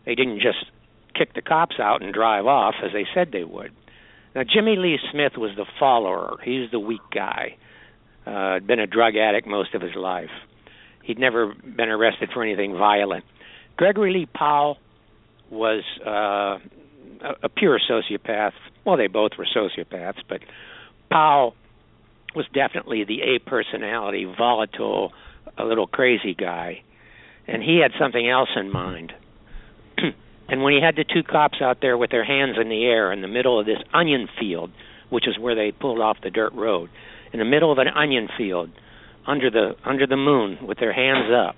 They 0.06 0.16
didn't 0.16 0.40
just 0.40 0.71
kick 1.14 1.34
the 1.34 1.42
cops 1.42 1.76
out 1.80 2.02
and 2.02 2.14
drive 2.14 2.46
off 2.46 2.76
as 2.84 2.92
they 2.94 3.06
said 3.14 3.32
they 3.32 3.44
would. 3.44 3.72
Now 4.36 4.44
Jimmy 4.44 4.76
Lee 4.78 5.00
Smith 5.12 5.34
was 5.38 5.52
the 5.56 5.66
follower. 5.80 6.38
He's 6.44 6.72
the 6.72 6.80
weak 6.80 7.02
guy. 7.14 7.58
Uh, 8.26 8.60
been 8.60 8.80
a 8.80 8.88
drug 8.88 9.16
addict 9.16 9.48
most 9.48 9.74
of 9.74 9.82
his 9.82 9.96
life. 9.96 10.30
He'd 11.04 11.20
never 11.20 11.54
been 11.54 11.90
arrested 11.90 12.30
for 12.34 12.44
anything 12.44 12.78
violent. 12.78 13.26
Gregory 13.78 14.14
Lee 14.14 14.28
Powell 14.28 14.78
was 15.50 15.84
uh, 16.06 16.60
a, 17.22 17.36
a 17.44 17.50
pure 17.50 17.80
sociopath. 17.80 18.54
Well, 18.86 18.98
they 18.98 19.08
both 19.08 19.32
were 19.38 19.48
sociopaths, 19.56 20.22
but 20.30 20.42
Powell 21.10 21.56
was 22.36 22.46
definitely 22.54 23.04
the 23.04 23.22
A 23.22 23.40
personality, 23.40 24.26
volatile, 24.26 25.12
a 25.58 25.66
little 25.66 25.88
crazy 25.88 26.34
guy. 26.34 26.84
And 27.48 27.62
he 27.62 27.80
had 27.82 27.92
something 28.00 28.30
else 28.30 28.50
in 28.56 28.72
mind. 28.72 29.14
And 30.52 30.62
when 30.62 30.74
he 30.74 30.82
had 30.82 30.98
the 30.98 31.06
two 31.06 31.24
cops 31.24 31.60
out 31.62 31.78
there 31.82 31.98
with 31.98 32.12
their 32.12 32.26
hands 32.26 32.58
in 32.62 32.68
the 32.68 32.84
air 32.84 33.14
in 33.14 33.22
the 33.22 33.28
middle 33.28 33.58
of 33.58 33.66
this 33.66 33.80
onion 33.94 34.28
field, 34.38 34.70
which 35.10 35.26
is 35.26 35.40
where 35.40 35.56
they 35.56 35.72
pulled 35.72 36.02
off 36.02 36.18
the 36.22 36.30
dirt 36.30 36.52
road, 36.54 36.90
in 37.32 37.40
the 37.40 37.46
middle 37.46 37.72
of 37.72 37.78
an 37.78 37.88
onion 37.88 38.28
field, 38.38 38.70
under 39.26 39.50
the 39.50 39.76
under 39.86 40.06
the 40.06 40.18
moon, 40.18 40.58
with 40.68 40.78
their 40.78 40.92
hands 40.92 41.32
up, 41.32 41.56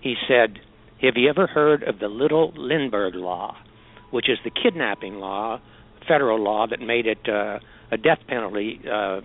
he 0.00 0.16
said, 0.28 0.58
"Have 1.00 1.16
you 1.16 1.30
ever 1.30 1.46
heard 1.46 1.82
of 1.82 1.98
the 1.98 2.08
Little 2.08 2.52
Lindbergh 2.54 3.14
Law, 3.14 3.56
which 4.10 4.28
is 4.28 4.38
the 4.44 4.50
kidnapping 4.50 5.14
law, 5.14 5.58
federal 6.06 6.38
law 6.38 6.66
that 6.66 6.80
made 6.80 7.06
it 7.06 7.26
uh, 7.26 7.58
a 7.90 7.96
death 7.96 8.18
penalty 8.28 8.80
uh, 8.84 9.22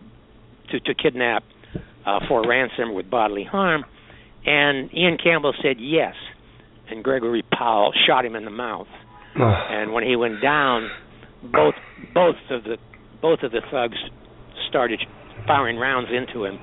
to 0.70 0.80
to 0.80 0.94
kidnap 0.94 1.44
uh, 2.06 2.20
for 2.30 2.48
ransom 2.48 2.94
with 2.94 3.10
bodily 3.10 3.44
harm?" 3.44 3.84
And 4.46 4.94
Ian 4.94 5.18
Campbell 5.18 5.54
said 5.62 5.82
yes 5.82 6.16
and 6.90 7.04
Gregory 7.04 7.44
Powell 7.52 7.92
shot 8.08 8.26
him 8.26 8.36
in 8.36 8.46
the 8.46 8.52
mouth. 8.52 8.88
and 9.36 9.94
when 9.94 10.04
he 10.04 10.16
went 10.16 10.42
down, 10.42 10.90
both 11.44 11.76
both 12.14 12.36
of 12.50 12.64
the 12.64 12.78
both 13.22 13.40
of 13.44 13.52
the 13.52 13.62
thugs 13.72 13.98
started 14.70 15.00
firing 15.48 15.78
rounds 15.78 16.10
into 16.12 16.46
him, 16.46 16.60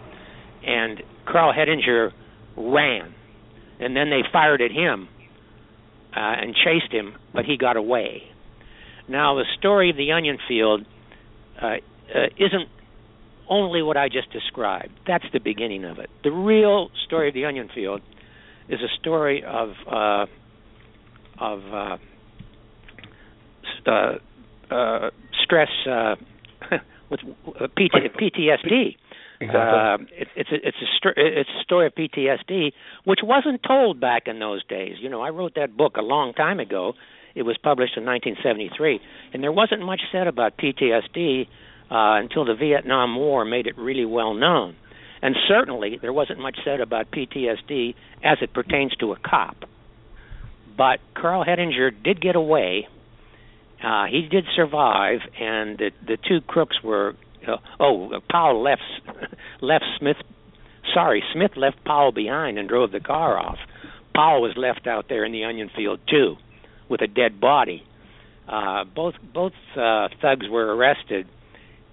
and 0.65 1.03
Carl 1.27 1.53
Hettinger 1.53 2.13
ran, 2.57 3.15
and 3.81 3.97
then 3.97 4.11
they 4.11 4.23
fired 4.33 4.61
at 4.61 4.71
him 4.71 5.09
uh, 6.17 6.21
and 6.21 6.55
chased 6.55 6.93
him, 6.93 7.15
but 7.35 7.45
he 7.45 7.57
got 7.57 7.77
away. 7.77 8.23
Now 9.09 9.35
the 9.35 9.45
story 9.59 9.91
of 9.91 9.97
the 9.97 10.13
onion 10.13 10.39
field 10.49 10.85
uh, 11.61 11.67
uh, 11.67 12.27
isn't 12.37 12.69
only 13.49 13.83
what 13.83 13.97
I 13.97 14.09
just 14.09 14.33
described. 14.33 14.93
That's 15.07 15.25
the 15.33 15.41
beginning 15.41 15.85
of 15.85 15.99
it. 15.99 16.09
The 16.25 16.31
real 16.31 16.91
story 17.07 17.29
of 17.29 17.35
the 17.35 17.45
onion 17.45 17.69
field 17.75 18.01
is 18.69 18.81
a 18.81 18.89
story 19.01 19.43
of 19.45 19.71
uh, 19.87 20.27
of 21.39 21.61
uh, 21.73 21.97
uh, 23.87 24.19
uh, 24.71 25.11
stress 25.43 25.69
uh, 25.89 26.15
with 27.11 27.21
uh, 27.47 27.67
PT, 27.69 28.15
PTSD. 28.19 28.97
Exactly. 29.41 30.07
It, 30.17 30.29
it's 30.37 30.51
a, 30.53 30.69
it's 30.69 30.77
a 30.77 30.87
st- 30.97 31.15
it's 31.17 31.51
a 31.51 31.63
story 31.63 31.87
of 31.87 31.95
PTSD, 31.95 32.73
which 33.05 33.21
wasn't 33.23 33.63
told 33.67 34.01
back 34.01 34.23
in 34.27 34.39
those 34.39 34.65
days. 34.67 34.97
You 35.01 35.09
know, 35.09 35.21
I 35.21 35.31
wrote 35.31 35.55
that 35.57 35.77
book 35.77 35.97
a 35.97 36.03
long 36.03 36.33
time 36.33 36.61
ago. 36.61 36.95
It 37.35 37.43
was 37.43 37.57
published 37.57 37.97
in 37.97 38.05
1973, 38.05 39.01
and 39.33 39.43
there 39.43 39.53
wasn't 39.53 39.83
much 39.83 40.03
said 40.13 40.27
about 40.27 40.59
PTSD 40.59 41.47
uh, 41.91 42.21
until 42.21 42.45
the 42.45 42.55
Vietnam 42.55 43.17
War 43.17 43.45
made 43.45 43.67
it 43.67 43.77
really 43.79 44.05
well 44.05 44.35
known. 44.35 44.77
And 45.23 45.37
certainly, 45.47 45.99
there 46.03 46.13
wasn't 46.13 46.41
much 46.41 46.59
said 46.65 46.81
about 46.81 47.11
PTSD 47.13 47.95
as 48.25 48.39
it 48.43 48.53
pertains 48.53 48.93
to 48.97 49.13
a 49.13 49.17
cop. 49.17 49.57
But 50.77 50.99
Carl 51.15 51.45
Hettinger 51.45 51.93
did 52.03 52.21
get 52.21 52.35
away. 52.35 52.89
Uh, 53.83 54.07
he 54.07 54.23
did 54.23 54.45
survive, 54.57 55.21
and 55.39 55.79
the, 55.79 55.91
the 56.05 56.17
two 56.17 56.41
crooks 56.41 56.83
were. 56.83 57.15
Uh, 57.47 57.57
oh, 57.81 58.21
Powell 58.31 58.63
left 58.63 58.83
left 59.61 59.85
Smith. 59.99 60.17
Sorry, 60.93 61.23
Smith 61.33 61.53
left 61.57 61.85
Powell 61.85 62.13
behind 62.13 62.59
and 62.59 62.69
drove 62.69 62.91
the 62.91 63.01
car 63.01 63.39
off. 63.39 63.59
Powell 64.15 64.43
was 64.43 64.53
left 64.57 64.87
out 64.87 65.07
there 65.09 65.25
in 65.25 65.33
the 65.33 65.45
onion 65.45 65.71
field 65.75 66.01
too, 66.09 66.37
with 66.89 67.01
a 67.01 67.07
dead 67.07 67.41
body. 67.41 67.85
Uh, 68.49 68.85
both 68.85 69.15
both 69.33 69.53
uh, 69.77 70.09
thugs 70.21 70.49
were 70.49 70.75
arrested 70.75 71.27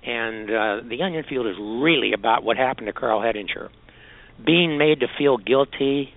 and 0.09 0.49
uh, 0.49 0.89
the 0.89 1.03
onion 1.03 1.23
field 1.29 1.45
is 1.45 1.55
really 1.59 2.13
about 2.13 2.43
what 2.43 2.57
happened 2.57 2.87
to 2.87 2.93
Carl 2.93 3.21
Hettinger, 3.21 3.69
being 4.43 4.77
made 4.77 5.01
to 5.01 5.07
feel 5.17 5.37
guilty 5.37 6.09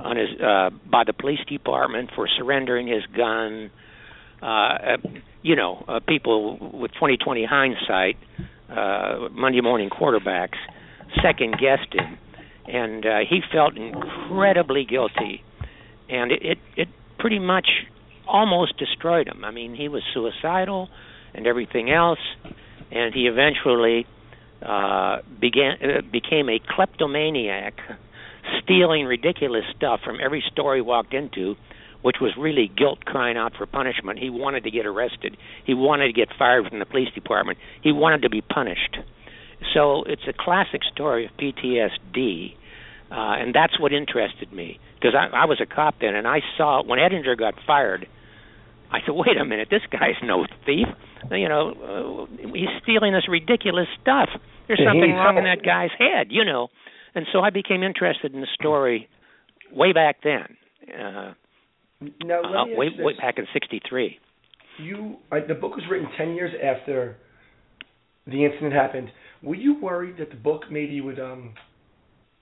on 0.00 0.16
his 0.16 0.28
uh, 0.40 0.70
by 0.90 1.04
the 1.04 1.12
police 1.12 1.40
department 1.46 2.10
for 2.14 2.26
surrendering 2.38 2.86
his 2.86 3.04
gun. 3.14 3.70
Uh, 4.40 4.46
uh, 4.46 4.96
you 5.42 5.56
know, 5.56 5.84
uh, 5.88 6.00
people 6.00 6.58
with 6.72 6.92
2020 6.92 7.44
hindsight, 7.44 8.16
uh, 8.70 9.28
Monday 9.32 9.60
morning 9.60 9.90
quarterbacks, 9.90 10.56
second 11.22 11.52
guessed 11.58 11.92
him, 11.92 12.18
and 12.66 13.04
uh, 13.04 13.18
he 13.28 13.40
felt 13.52 13.76
incredibly 13.76 14.86
guilty, 14.86 15.42
and 16.08 16.32
it, 16.32 16.42
it 16.42 16.58
it 16.76 16.88
pretty 17.18 17.40
much 17.40 17.68
almost 18.26 18.78
destroyed 18.78 19.26
him. 19.26 19.44
I 19.44 19.50
mean, 19.50 19.74
he 19.74 19.88
was 19.88 20.02
suicidal 20.14 20.88
and 21.34 21.46
everything 21.46 21.90
else 21.90 22.18
and 22.90 23.14
he 23.14 23.26
eventually 23.26 24.06
uh, 24.62 25.18
began 25.40 25.76
uh, 25.82 26.00
became 26.10 26.48
a 26.48 26.58
kleptomaniac, 26.74 27.74
stealing 28.62 29.04
ridiculous 29.04 29.64
stuff 29.76 30.00
from 30.04 30.18
every 30.20 30.42
store 30.50 30.74
he 30.74 30.80
walked 30.80 31.14
into, 31.14 31.54
which 32.02 32.16
was 32.20 32.32
really 32.38 32.70
guilt 32.76 33.04
crying 33.04 33.36
out 33.36 33.52
for 33.56 33.66
punishment. 33.66 34.18
He 34.18 34.30
wanted 34.30 34.64
to 34.64 34.70
get 34.70 34.86
arrested. 34.86 35.36
He 35.64 35.74
wanted 35.74 36.06
to 36.08 36.12
get 36.12 36.28
fired 36.38 36.68
from 36.68 36.78
the 36.78 36.86
police 36.86 37.12
department. 37.14 37.58
He 37.82 37.92
wanted 37.92 38.22
to 38.22 38.30
be 38.30 38.40
punished. 38.40 38.98
So 39.74 40.04
it's 40.04 40.22
a 40.28 40.32
classic 40.32 40.82
story 40.92 41.26
of 41.26 41.32
PTSD. 41.32 42.54
uh, 43.10 43.14
and 43.14 43.54
that's 43.54 43.78
what 43.80 43.92
interested 43.92 44.52
me 44.52 44.78
because 44.94 45.14
I, 45.14 45.36
I 45.36 45.44
was 45.46 45.60
a 45.60 45.66
cop 45.66 45.96
then, 46.00 46.14
and 46.14 46.26
I 46.26 46.40
saw 46.56 46.82
when 46.82 46.98
Ettinger 46.98 47.36
got 47.36 47.54
fired. 47.66 48.06
I 48.90 49.00
said, 49.04 49.14
"Wait 49.14 49.36
a 49.36 49.44
minute, 49.44 49.68
this 49.70 49.82
guy's 49.90 50.16
no 50.22 50.46
thief. 50.64 50.88
You 51.30 51.48
know, 51.48 52.26
uh, 52.30 52.36
he's 52.52 52.68
stealing 52.82 53.12
this 53.12 53.28
ridiculous 53.28 53.88
stuff. 54.00 54.28
There's 54.66 54.80
something 54.84 55.12
wrong 55.12 55.36
in 55.38 55.44
that 55.44 55.62
guy's 55.64 55.90
head, 55.98 56.28
you 56.30 56.44
know." 56.44 56.68
And 57.14 57.26
so 57.32 57.40
I 57.40 57.50
became 57.50 57.82
interested 57.82 58.34
in 58.34 58.40
the 58.40 58.46
story 58.54 59.08
way 59.72 59.92
back 59.92 60.18
then, 60.22 60.56
uh, 60.92 61.32
Now, 62.24 62.42
uh, 62.42 62.66
way 62.66 62.90
way 62.96 63.14
back 63.20 63.38
in 63.38 63.46
'63. 63.52 64.18
you 64.78 65.16
I, 65.32 65.40
the 65.40 65.54
book 65.54 65.74
was 65.74 65.84
written 65.90 66.08
10 66.16 66.34
years 66.34 66.52
after 66.62 67.16
the 68.26 68.44
incident 68.44 68.72
happened 68.72 69.10
were 69.42 69.56
you 69.56 69.80
worried 69.80 70.16
that 70.18 70.30
the 70.30 70.36
book 70.36 70.62
maybe 70.70 71.00
would 71.00 71.18
um 71.18 71.54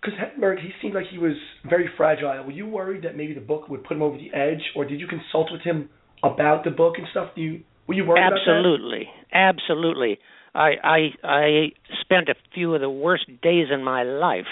because 0.01 0.19
Hettenberg 0.19 0.61
he 0.61 0.71
seemed 0.83 0.95
like 0.95 1.07
he 1.11 1.19
was 1.19 1.33
very 1.69 1.89
fragile 1.97 2.45
were 2.45 2.53
you 2.53 2.67
worried 2.67 3.03
that 3.05 3.17
maybe 3.17 3.33
the 3.33 3.41
book 3.41 3.69
would 3.69 3.85
put 3.85 3.97
him 3.97 4.03
over 4.03 4.19
the 4.19 4.33
edge 4.37 4.63
or 4.75 4.85
did 4.85 5.01
you 5.01 5.07
consult 5.07 5.51
with 5.51 5.63
him 5.63 5.89
about 6.23 6.65
the 6.65 6.71
book 6.71 6.95
and 6.99 7.07
stuff? 7.11 7.31
Do 7.35 7.43
you 7.43 7.61
were 7.87 7.95
you 7.95 8.05
worried 8.05 8.23
Absolutely, 8.23 9.09
absolutely. 9.33 10.19
I 10.55 10.71
I 10.83 10.99
I 11.23 11.73
spent 12.01 12.29
a 12.29 12.35
few 12.55 12.75
of 12.75 12.81
the 12.81 12.91
worst 12.91 13.27
days 13.43 13.69
in 13.73 13.85
my 13.85 14.03
life 14.03 14.47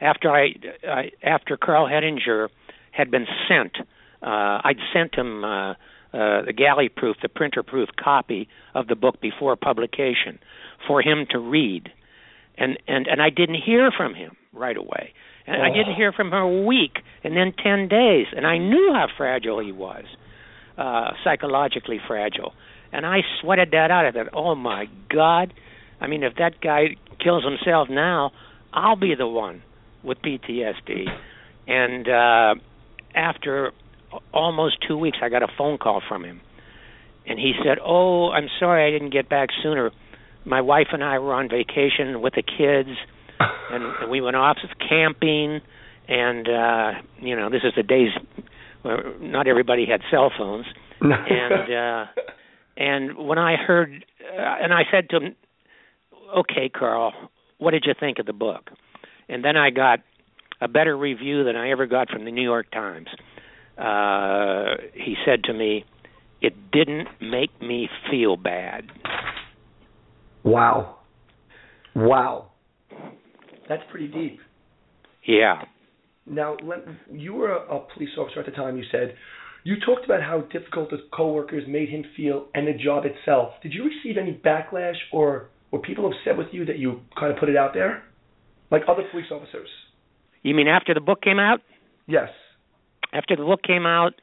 after 0.00 0.30
I, 0.30 0.54
I 0.86 1.10
after 1.22 1.56
Carl 1.56 1.88
Hettinger 1.88 2.48
had 2.92 3.10
been 3.10 3.26
sent. 3.48 3.76
Uh, 4.22 4.60
I'd 4.64 4.76
sent 4.92 5.14
him 5.14 5.44
uh, 5.44 5.70
uh, 5.72 5.74
the 6.12 6.52
galley 6.54 6.88
proof, 6.88 7.16
the 7.22 7.28
printer 7.28 7.62
proof 7.62 7.88
copy 7.98 8.48
of 8.74 8.86
the 8.86 8.96
book 8.96 9.20
before 9.20 9.56
publication 9.56 10.38
for 10.86 11.00
him 11.00 11.26
to 11.30 11.38
read, 11.38 11.90
and 12.58 12.78
and 12.86 13.06
and 13.06 13.22
I 13.22 13.30
didn't 13.30 13.62
hear 13.64 13.90
from 13.96 14.14
him 14.14 14.36
right 14.52 14.76
away. 14.76 15.12
And 15.46 15.62
I 15.62 15.70
didn't 15.70 15.96
hear 15.96 16.12
from 16.12 16.28
him 16.28 16.34
a 16.34 16.62
week, 16.62 16.98
and 17.24 17.36
then 17.36 17.52
ten 17.52 17.88
days, 17.88 18.26
and 18.36 18.46
I 18.46 18.58
knew 18.58 18.92
how 18.92 19.08
fragile 19.16 19.58
he 19.58 19.72
was 19.72 20.04
uh, 20.80 21.10
psychologically 21.22 22.00
fragile. 22.06 22.54
And 22.90 23.04
I 23.04 23.18
sweated 23.40 23.72
that 23.72 23.90
out. 23.90 24.06
I 24.06 24.12
thought, 24.12 24.28
oh 24.32 24.54
my 24.54 24.86
God. 25.10 25.52
I 26.00 26.06
mean, 26.06 26.22
if 26.22 26.36
that 26.36 26.60
guy 26.60 26.96
kills 27.22 27.44
himself 27.44 27.88
now, 27.90 28.32
I'll 28.72 28.96
be 28.96 29.14
the 29.14 29.26
one 29.26 29.62
with 30.02 30.18
PTSD. 30.22 31.04
And 31.68 32.08
uh, 32.08 32.54
after 33.14 33.72
almost 34.32 34.78
two 34.88 34.96
weeks, 34.96 35.18
I 35.22 35.28
got 35.28 35.42
a 35.42 35.48
phone 35.58 35.76
call 35.76 36.00
from 36.08 36.24
him. 36.24 36.40
And 37.26 37.38
he 37.38 37.52
said, 37.62 37.78
oh, 37.84 38.30
I'm 38.30 38.48
sorry 38.58 38.88
I 38.88 38.90
didn't 38.90 39.12
get 39.12 39.28
back 39.28 39.50
sooner. 39.62 39.90
My 40.46 40.62
wife 40.62 40.88
and 40.92 41.04
I 41.04 41.18
were 41.18 41.34
on 41.34 41.50
vacation 41.50 42.22
with 42.22 42.34
the 42.34 42.42
kids, 42.42 42.96
and, 43.38 43.84
and 44.00 44.10
we 44.10 44.22
went 44.22 44.36
off 44.36 44.56
camping. 44.88 45.60
And, 46.08 46.48
uh, 46.48 46.90
you 47.20 47.36
know, 47.36 47.50
this 47.50 47.60
is 47.64 47.74
the 47.76 47.82
days 47.82 48.08
where 48.82 49.18
not 49.20 49.46
everybody 49.46 49.86
had 49.86 50.00
cell 50.10 50.30
phones 50.36 50.66
and 51.00 51.72
uh 51.72 52.04
and 52.76 53.16
when 53.18 53.38
I 53.38 53.56
heard 53.56 54.04
uh, 54.22 54.56
and 54.62 54.72
I 54.72 54.82
said 54.90 55.10
to 55.10 55.16
him, 55.16 55.36
"Okay, 56.38 56.68
Carl, 56.68 57.12
what 57.58 57.72
did 57.72 57.84
you 57.86 57.94
think 57.98 58.18
of 58.18 58.26
the 58.26 58.32
book?" 58.32 58.70
And 59.28 59.44
then 59.44 59.56
I 59.56 59.70
got 59.70 60.00
a 60.60 60.68
better 60.68 60.96
review 60.96 61.44
than 61.44 61.56
I 61.56 61.70
ever 61.70 61.86
got 61.86 62.10
from 62.10 62.24
the 62.24 62.30
New 62.30 62.42
York 62.42 62.70
Times. 62.70 63.08
Uh 63.78 64.76
he 64.94 65.16
said 65.24 65.44
to 65.44 65.52
me, 65.52 65.84
"It 66.40 66.54
didn't 66.70 67.08
make 67.20 67.60
me 67.60 67.88
feel 68.10 68.36
bad." 68.36 68.84
wow 70.42 70.96
wow 71.94 72.46
that's 73.68 73.82
pretty 73.90 74.08
deep 74.08 74.40
Yeah. 75.24 75.62
Now, 76.30 76.56
let, 76.62 76.78
you 77.12 77.34
were 77.34 77.50
a, 77.52 77.80
police 77.92 78.10
officer 78.16 78.40
at 78.40 78.46
the 78.46 78.52
time. 78.52 78.76
You 78.76 78.84
said 78.90 79.14
you 79.64 79.74
talked 79.84 80.04
about 80.04 80.22
how 80.22 80.42
difficult 80.52 80.90
the 80.90 80.98
coworkers 81.12 81.64
made 81.66 81.88
him 81.88 82.04
feel 82.16 82.46
and 82.54 82.66
the 82.66 82.72
job 82.72 83.04
itself. 83.04 83.54
Did 83.62 83.74
you 83.74 83.84
receive 83.84 84.16
any 84.16 84.32
backlash, 84.32 84.94
or 85.12 85.50
were 85.70 85.80
people 85.80 86.06
upset 86.06 86.38
with 86.38 86.46
you 86.52 86.64
that 86.66 86.78
you 86.78 87.00
kind 87.18 87.32
of 87.32 87.38
put 87.38 87.48
it 87.48 87.56
out 87.56 87.74
there, 87.74 88.04
like 88.70 88.82
other 88.88 89.02
police 89.10 89.26
officers? 89.30 89.68
You 90.42 90.54
mean 90.54 90.68
after 90.68 90.94
the 90.94 91.00
book 91.00 91.20
came 91.20 91.38
out? 91.38 91.60
Yes. 92.06 92.30
after 93.12 93.36
the 93.36 93.42
book 93.42 93.62
came 93.62 93.86
out, 93.86 94.14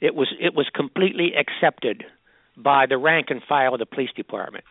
it 0.00 0.14
was 0.14 0.28
it 0.40 0.54
was 0.54 0.66
completely 0.74 1.32
accepted 1.38 2.04
by 2.56 2.86
the 2.86 2.98
rank 2.98 3.26
and 3.30 3.40
file 3.48 3.74
of 3.74 3.78
the 3.78 3.86
police 3.86 4.10
department. 4.16 4.64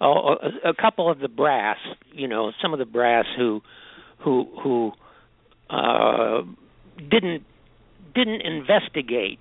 Oh, 0.00 0.36
a, 0.64 0.70
a 0.70 0.74
couple 0.74 1.10
of 1.10 1.18
the 1.18 1.28
brass, 1.28 1.76
you 2.12 2.26
know, 2.26 2.52
some 2.62 2.72
of 2.72 2.78
the 2.78 2.86
brass 2.86 3.26
who 3.36 3.60
who 4.18 4.48
who 4.62 4.92
uh, 5.70 6.42
didn't 7.10 7.44
didn't 8.14 8.42
investigate 8.42 9.38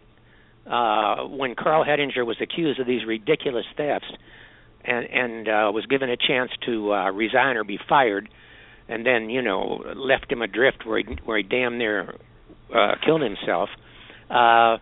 uh, 0.70 1.24
when 1.26 1.56
Carl 1.56 1.84
Hettinger 1.84 2.26
was 2.26 2.38
accused 2.42 2.80
of 2.80 2.88
these 2.88 3.06
ridiculous 3.06 3.66
thefts 3.76 4.06
and 4.84 5.06
and 5.06 5.48
uh, 5.48 5.72
was 5.74 5.86
given 5.88 6.10
a 6.10 6.18
chance 6.18 6.52
to 6.66 6.94
uh, 6.94 7.12
resign 7.12 7.58
or 7.58 7.64
be 7.64 7.80
fired, 7.90 8.30
and 8.88 9.06
then 9.06 9.30
you 9.30 9.42
know 9.42 9.84
left 9.96 10.32
him 10.32 10.42
adrift 10.42 10.86
where 10.86 11.00
he 11.00 11.06
where 11.26 11.38
he 11.38 11.44
damn 11.44 11.78
near 11.78 12.16
uh, 12.74 12.92
killed 13.06 13.22
himself. 13.22 13.70
Uh, 14.30 14.78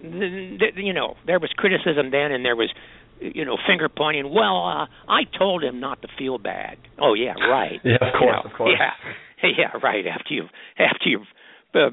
th- 0.00 0.58
th- 0.60 0.74
you 0.76 0.92
know, 0.92 1.16
there 1.26 1.38
was 1.40 1.50
criticism 1.56 2.10
then, 2.12 2.30
and 2.30 2.44
there 2.44 2.54
was, 2.56 2.70
you 3.20 3.44
know, 3.44 3.56
finger 3.66 3.88
pointing. 3.88 4.32
Well, 4.32 4.64
uh, 4.66 4.86
I 5.10 5.22
told 5.36 5.64
him 5.64 5.80
not 5.80 6.00
to 6.02 6.08
feel 6.18 6.38
bad. 6.38 6.78
Oh 7.00 7.14
yeah, 7.14 7.34
right. 7.50 7.80
Yeah, 7.84 7.96
of 7.96 8.14
You 8.14 8.18
course, 8.20 8.36
know, 8.44 8.50
of 8.50 8.56
course. 8.56 8.70
Yeah, 8.78 8.90
yeah, 9.58 9.78
right. 9.82 10.06
After 10.06 10.34
you, 10.34 10.44
after 10.78 11.08
you, 11.08 11.20
uh, 11.74 11.90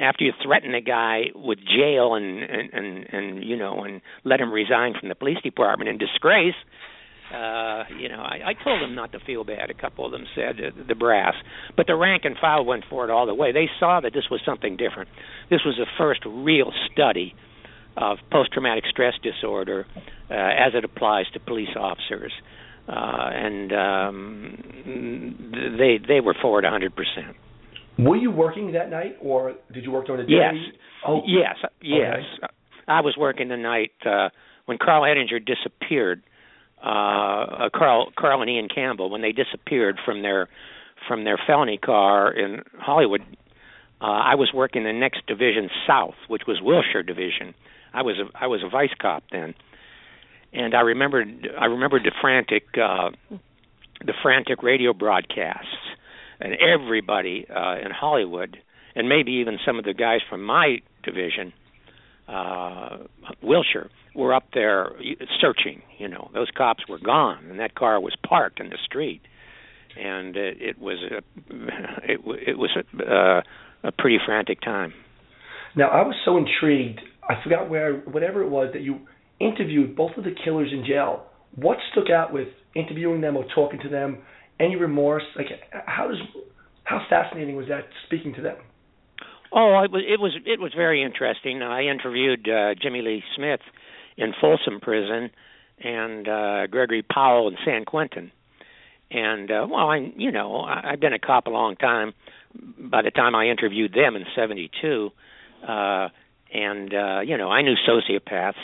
after 0.00 0.24
you 0.24 0.32
threaten 0.42 0.74
a 0.74 0.80
guy 0.80 1.24
with 1.34 1.58
jail 1.58 2.14
and 2.14 2.42
and 2.42 2.72
and, 2.72 3.06
and 3.12 3.44
you 3.44 3.56
know, 3.56 3.84
and 3.84 4.00
let 4.24 4.40
him 4.40 4.52
resign 4.52 4.94
from 4.98 5.08
the 5.08 5.14
police 5.14 5.38
department 5.42 5.88
in 5.88 5.98
disgrace. 5.98 6.54
Uh, 7.32 7.84
you 7.98 8.10
know, 8.10 8.20
I, 8.20 8.50
I 8.50 8.62
told 8.62 8.82
them 8.82 8.94
not 8.94 9.12
to 9.12 9.18
feel 9.20 9.42
bad. 9.42 9.70
A 9.70 9.74
couple 9.74 10.04
of 10.04 10.12
them 10.12 10.26
said 10.34 10.56
uh, 10.60 10.82
the 10.86 10.94
brass, 10.94 11.34
but 11.76 11.86
the 11.86 11.94
rank 11.94 12.24
and 12.26 12.36
file 12.38 12.62
went 12.62 12.84
for 12.90 13.04
it 13.04 13.10
all 13.10 13.26
the 13.26 13.34
way. 13.34 13.52
They 13.52 13.70
saw 13.80 14.00
that 14.00 14.12
this 14.12 14.24
was 14.30 14.42
something 14.44 14.76
different. 14.76 15.08
This 15.48 15.60
was 15.64 15.76
the 15.78 15.86
first 15.96 16.20
real 16.26 16.72
study 16.92 17.34
of 17.96 18.18
post-traumatic 18.30 18.84
stress 18.90 19.14
disorder 19.22 19.86
uh, 20.30 20.34
as 20.34 20.74
it 20.74 20.84
applies 20.84 21.26
to 21.32 21.40
police 21.40 21.74
officers, 21.78 22.32
uh, 22.88 23.30
and 23.32 23.72
um, 23.72 24.58
they 25.78 25.98
they 26.06 26.20
were 26.20 26.34
forward 26.40 26.64
100 26.64 26.94
percent. 26.94 27.36
Were 27.98 28.16
you 28.16 28.30
working 28.30 28.72
that 28.72 28.90
night, 28.90 29.16
or 29.20 29.54
did 29.72 29.84
you 29.84 29.90
work 29.90 30.06
during 30.06 30.22
the 30.22 30.26
day? 30.26 30.38
Yes. 30.38 30.54
Oh, 31.06 31.20
Yes, 31.26 31.56
yes. 31.82 32.20
I 32.88 33.00
was 33.00 33.16
working 33.18 33.48
the 33.48 33.56
night 33.56 33.92
uh, 34.04 34.30
when 34.66 34.78
Carl 34.78 35.04
Ettinger 35.04 35.38
disappeared. 35.38 36.22
Uh, 36.84 36.88
uh, 36.88 37.68
Carl, 37.72 38.10
Carl 38.18 38.40
and 38.42 38.50
Ian 38.50 38.68
Campbell, 38.68 39.08
when 39.08 39.22
they 39.22 39.30
disappeared 39.32 40.00
from 40.04 40.22
their 40.22 40.48
from 41.06 41.24
their 41.24 41.38
felony 41.46 41.78
car 41.78 42.32
in 42.32 42.62
Hollywood, 42.78 43.20
uh, 44.00 44.04
I 44.04 44.34
was 44.34 44.50
working 44.52 44.84
the 44.84 44.92
next 44.92 45.26
division 45.26 45.68
south, 45.86 46.14
which 46.28 46.42
was 46.46 46.60
Wilshire 46.60 47.02
Division. 47.02 47.54
I 47.94 48.02
was 48.02 48.16
a 48.18 48.36
I 48.36 48.46
was 48.48 48.62
a 48.64 48.68
vice 48.68 48.94
cop 49.00 49.22
then, 49.30 49.54
and 50.52 50.74
I 50.74 50.80
remembered 50.80 51.48
I 51.58 51.66
remembered 51.66 52.02
the 52.04 52.12
frantic 52.20 52.64
uh, 52.76 53.10
the 54.04 54.12
frantic 54.22 54.62
radio 54.62 54.92
broadcasts, 54.92 55.66
and 56.40 56.54
everybody 56.54 57.46
uh, 57.48 57.76
in 57.78 57.90
Hollywood, 57.90 58.58
and 58.94 59.08
maybe 59.08 59.32
even 59.32 59.58
some 59.64 59.78
of 59.78 59.84
the 59.84 59.94
guys 59.94 60.20
from 60.28 60.42
my 60.42 60.78
division, 61.02 61.52
uh, 62.28 62.98
Wilshire, 63.42 63.90
were 64.14 64.34
up 64.34 64.44
there 64.52 64.92
searching. 65.40 65.82
You 65.98 66.08
know, 66.08 66.30
those 66.34 66.48
cops 66.56 66.88
were 66.88 66.98
gone, 66.98 67.46
and 67.50 67.60
that 67.60 67.74
car 67.74 68.00
was 68.00 68.14
parked 68.26 68.60
in 68.60 68.70
the 68.70 68.78
street, 68.84 69.22
and 69.98 70.36
it, 70.36 70.60
it 70.60 70.78
was 70.80 70.98
a 71.10 71.18
it, 72.04 72.20
it 72.48 72.58
was 72.58 72.70
a, 72.76 73.02
uh, 73.04 73.42
a 73.84 73.92
pretty 73.92 74.18
frantic 74.24 74.60
time. 74.60 74.92
Now, 75.74 75.88
I 75.88 76.02
was 76.02 76.14
so 76.24 76.36
intrigued. 76.36 77.00
I 77.26 77.42
forgot 77.42 77.70
where, 77.70 77.94
whatever 78.00 78.42
it 78.42 78.48
was 78.48 78.70
that 78.74 78.82
you 78.82 79.00
interviewed 79.40 79.96
both 79.96 80.12
of 80.16 80.24
the 80.24 80.34
killers 80.44 80.70
in 80.72 80.84
jail. 80.86 81.24
What 81.54 81.78
stuck 81.92 82.10
out 82.10 82.32
with 82.32 82.48
interviewing 82.74 83.20
them 83.20 83.36
or 83.36 83.44
talking 83.54 83.80
to 83.82 83.88
them? 83.88 84.18
Any 84.60 84.76
remorse? 84.76 85.24
Like, 85.36 85.46
how 85.86 86.08
does, 86.08 86.18
how 86.84 87.04
fascinating 87.10 87.56
was 87.56 87.66
that 87.68 87.84
speaking 88.06 88.34
to 88.34 88.42
them? 88.42 88.56
Oh, 89.54 89.82
it 89.82 89.90
was 89.90 90.02
it 90.08 90.18
was 90.18 90.32
it 90.46 90.60
was 90.60 90.72
very 90.74 91.02
interesting. 91.02 91.60
I 91.60 91.82
interviewed 91.82 92.48
uh, 92.48 92.74
Jimmy 92.80 93.02
Lee 93.02 93.22
Smith 93.36 93.60
in 94.16 94.32
Folsom 94.40 94.80
Prison 94.80 95.30
and 95.78 96.26
uh, 96.26 96.66
Gregory 96.68 97.02
Powell 97.02 97.48
in 97.48 97.56
San 97.64 97.84
Quentin. 97.84 98.32
And 99.10 99.50
uh, 99.50 99.66
well, 99.70 99.90
I 99.90 100.10
you 100.16 100.32
know 100.32 100.56
I, 100.56 100.92
I've 100.92 101.00
been 101.00 101.12
a 101.12 101.18
cop 101.18 101.46
a 101.46 101.50
long 101.50 101.76
time. 101.76 102.14
By 102.78 103.02
the 103.02 103.10
time 103.10 103.34
I 103.34 103.46
interviewed 103.46 103.92
them 103.92 104.16
in 104.16 104.24
'72, 104.34 105.10
uh, 105.68 106.08
and 106.52 106.94
uh, 106.94 107.20
you 107.20 107.36
know 107.36 107.50
I 107.50 107.60
knew 107.60 107.74
sociopaths, 107.86 108.54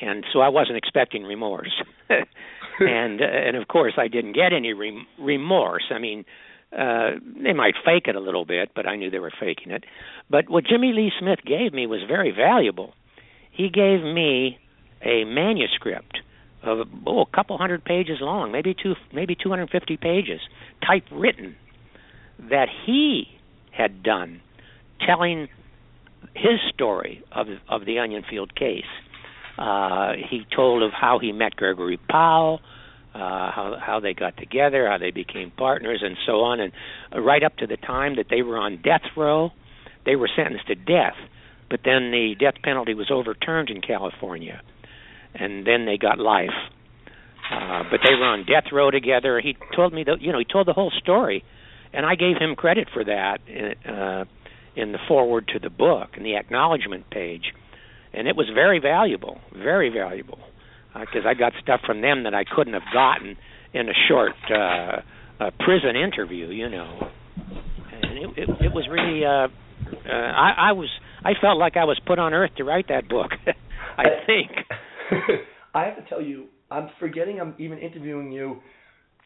and 0.00 0.24
so 0.32 0.40
I 0.40 0.48
wasn't 0.48 0.76
expecting 0.76 1.24
remorse. 1.24 1.82
and 2.80 3.20
uh, 3.20 3.24
and 3.24 3.56
of 3.56 3.68
course 3.68 3.94
I 3.96 4.08
didn't 4.08 4.32
get 4.32 4.52
any 4.52 4.72
rem- 4.72 5.06
remorse. 5.18 5.84
I 5.90 5.98
mean, 5.98 6.24
uh, 6.76 7.12
they 7.42 7.52
might 7.52 7.74
fake 7.84 8.08
it 8.08 8.16
a 8.16 8.20
little 8.20 8.44
bit, 8.44 8.70
but 8.74 8.86
I 8.86 8.96
knew 8.96 9.10
they 9.10 9.18
were 9.18 9.32
faking 9.38 9.70
it. 9.70 9.84
But 10.28 10.48
what 10.48 10.64
Jimmy 10.64 10.92
Lee 10.92 11.12
Smith 11.18 11.40
gave 11.46 11.72
me 11.72 11.86
was 11.86 12.00
very 12.06 12.32
valuable. 12.32 12.94
He 13.52 13.68
gave 13.68 14.02
me 14.02 14.58
a 15.02 15.24
manuscript 15.24 16.18
of 16.62 16.88
oh, 17.06 17.20
a 17.20 17.26
couple 17.26 17.56
hundred 17.58 17.84
pages 17.84 18.18
long, 18.20 18.50
maybe 18.50 18.74
two, 18.74 18.94
maybe 19.12 19.36
250 19.36 19.96
pages, 19.98 20.40
typewritten, 20.84 21.56
that 22.50 22.68
he 22.86 23.28
had 23.70 24.02
done, 24.02 24.40
telling 25.06 25.48
his 26.34 26.58
story 26.72 27.22
of 27.30 27.46
of 27.68 27.84
the 27.84 27.98
Onion 27.98 28.24
Field 28.28 28.54
case. 28.54 28.84
Uh, 29.56 30.12
he 30.30 30.44
told 30.54 30.82
of 30.82 30.90
how 30.92 31.18
he 31.18 31.32
met 31.32 31.54
Gregory 31.54 31.98
Powell, 32.08 32.60
uh, 33.14 33.18
how 33.18 33.76
how 33.80 34.00
they 34.00 34.12
got 34.12 34.36
together, 34.36 34.88
how 34.88 34.98
they 34.98 35.12
became 35.12 35.52
partners, 35.52 36.00
and 36.02 36.16
so 36.26 36.40
on. 36.40 36.60
And 36.60 36.72
right 37.24 37.42
up 37.42 37.56
to 37.58 37.66
the 37.66 37.76
time 37.76 38.16
that 38.16 38.26
they 38.28 38.42
were 38.42 38.58
on 38.58 38.82
death 38.82 39.04
row, 39.16 39.50
they 40.04 40.16
were 40.16 40.28
sentenced 40.34 40.66
to 40.66 40.74
death. 40.74 41.14
But 41.70 41.80
then 41.84 42.10
the 42.10 42.34
death 42.38 42.54
penalty 42.62 42.94
was 42.94 43.10
overturned 43.10 43.70
in 43.70 43.80
California, 43.80 44.60
and 45.34 45.66
then 45.66 45.86
they 45.86 45.96
got 45.96 46.18
life. 46.18 46.50
Uh, 47.50 47.84
but 47.90 48.00
they 48.04 48.14
were 48.14 48.26
on 48.26 48.46
death 48.46 48.72
row 48.72 48.90
together. 48.90 49.40
He 49.40 49.56
told 49.76 49.92
me 49.92 50.04
that 50.04 50.20
you 50.20 50.32
know 50.32 50.38
he 50.38 50.44
told 50.44 50.66
the 50.66 50.72
whole 50.72 50.90
story, 50.90 51.44
and 51.92 52.04
I 52.04 52.16
gave 52.16 52.36
him 52.38 52.56
credit 52.56 52.88
for 52.92 53.04
that 53.04 53.38
in, 53.46 53.92
uh, 53.92 54.24
in 54.74 54.92
the 54.92 54.98
foreword 55.06 55.48
to 55.52 55.58
the 55.58 55.70
book 55.70 56.10
and 56.14 56.24
the 56.24 56.36
acknowledgement 56.36 57.10
page, 57.10 57.52
and 58.16 58.28
it 58.28 58.36
was 58.36 58.46
very 58.54 58.78
valuable, 58.80 59.38
very 59.52 59.90
valuable 59.90 60.38
because 60.94 61.22
uh, 61.24 61.28
I 61.28 61.34
got 61.34 61.52
stuff 61.62 61.80
from 61.84 62.00
them 62.00 62.24
that 62.24 62.34
I 62.34 62.44
couldn't 62.44 62.74
have 62.74 62.82
gotten 62.92 63.36
in 63.72 63.88
a 63.88 63.92
short 64.08 64.32
uh, 64.50 65.00
uh, 65.40 65.50
prison 65.58 65.96
interview, 65.96 66.48
you 66.48 66.68
know. 66.68 67.08
And 67.92 68.18
it, 68.18 68.30
it, 68.36 68.48
it 68.66 68.72
was 68.72 68.86
really, 68.90 69.24
uh, 69.24 69.48
uh, 70.08 70.12
I, 70.12 70.70
I 70.70 70.72
was, 70.72 70.88
I 71.24 71.32
felt 71.40 71.58
like 71.58 71.76
I 71.76 71.84
was 71.84 72.00
put 72.06 72.18
on 72.18 72.32
earth 72.32 72.52
to 72.58 72.64
write 72.64 72.86
that 72.88 73.08
book. 73.08 73.30
I 73.98 74.04
think. 74.26 74.50
I 75.74 75.86
have 75.86 75.96
to 75.96 76.08
tell 76.08 76.22
you, 76.22 76.46
I'm 76.70 76.88
forgetting 77.00 77.40
I'm 77.40 77.54
even 77.58 77.78
interviewing 77.78 78.32
you. 78.32 78.58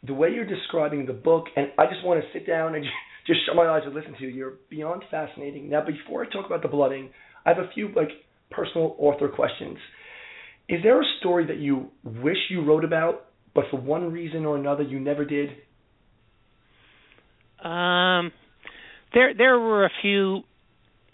The 0.06 0.14
way 0.14 0.30
you're 0.30 0.46
describing 0.46 1.06
the 1.06 1.12
book, 1.12 1.46
and 1.56 1.68
I 1.76 1.86
just 1.86 2.04
want 2.04 2.22
to 2.22 2.38
sit 2.38 2.46
down 2.46 2.74
and 2.74 2.84
just 3.26 3.40
shut 3.46 3.56
my 3.56 3.66
eyes 3.66 3.82
and 3.84 3.94
listen 3.94 4.14
to 4.18 4.24
you. 4.24 4.28
You're 4.28 4.54
beyond 4.70 5.02
fascinating. 5.10 5.68
Now, 5.68 5.84
before 5.84 6.24
I 6.24 6.28
talk 6.30 6.46
about 6.46 6.62
the 6.62 6.68
blooding, 6.68 7.10
I 7.44 7.50
have 7.50 7.58
a 7.58 7.68
few 7.74 7.88
like 7.94 8.10
personal 8.50 8.96
author 8.98 9.28
questions. 9.28 9.78
Is 10.68 10.82
there 10.82 11.00
a 11.00 11.04
story 11.20 11.46
that 11.46 11.58
you 11.58 11.90
wish 12.04 12.36
you 12.50 12.62
wrote 12.64 12.84
about, 12.84 13.26
but 13.54 13.64
for 13.70 13.80
one 13.80 14.12
reason 14.12 14.44
or 14.44 14.56
another 14.56 14.82
you 14.82 15.00
never 15.00 15.24
did? 15.24 15.50
Um, 17.64 18.32
there 19.14 19.34
there 19.34 19.58
were 19.58 19.84
a 19.84 19.90
few 20.02 20.42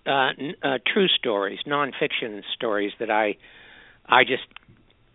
uh, 0.07 0.29
n- 0.39 0.55
uh, 0.63 0.79
true 0.93 1.09
stories, 1.19 1.59
nonfiction 1.67 2.43
stories 2.55 2.93
that 2.99 3.11
I 3.11 3.37
I 4.07 4.25
just 4.25 4.43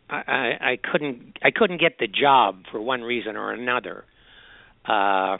I, 0.09 0.15
I, 0.15 0.71
I 0.71 0.77
couldn't 0.91 1.37
I 1.43 1.51
couldn't 1.51 1.79
get 1.79 1.99
the 1.99 2.07
job 2.07 2.63
for 2.71 2.81
one 2.81 3.01
reason 3.01 3.35
or 3.35 3.51
another. 3.51 4.05
Uh, 4.85 5.37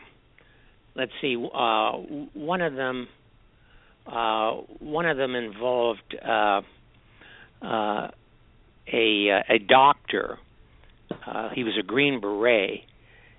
let's 0.95 1.11
see, 1.21 1.35
uh, 1.35 1.91
one 2.33 2.61
of 2.61 2.75
them 2.75 3.07
uh, 4.11 4.51
one 4.79 5.05
of 5.05 5.17
them 5.17 5.35
involved 5.35 6.15
uh, 6.23 6.61
uh, 7.61 8.07
a 8.91 9.29
uh, 9.29 9.53
a 9.53 9.59
doctor. 9.59 10.39
Uh, 11.25 11.49
he 11.49 11.63
was 11.63 11.77
a 11.79 11.83
Green 11.83 12.19
Beret, 12.19 12.81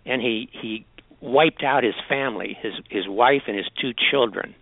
and 0.04 0.20
he 0.20 0.48
he 0.52 0.86
wiped 1.20 1.62
out 1.62 1.84
his 1.84 1.94
family, 2.08 2.56
his 2.60 2.72
his 2.88 3.08
wife 3.08 3.42
and 3.46 3.56
his 3.56 3.66
two 3.80 3.92
children, 4.10 4.54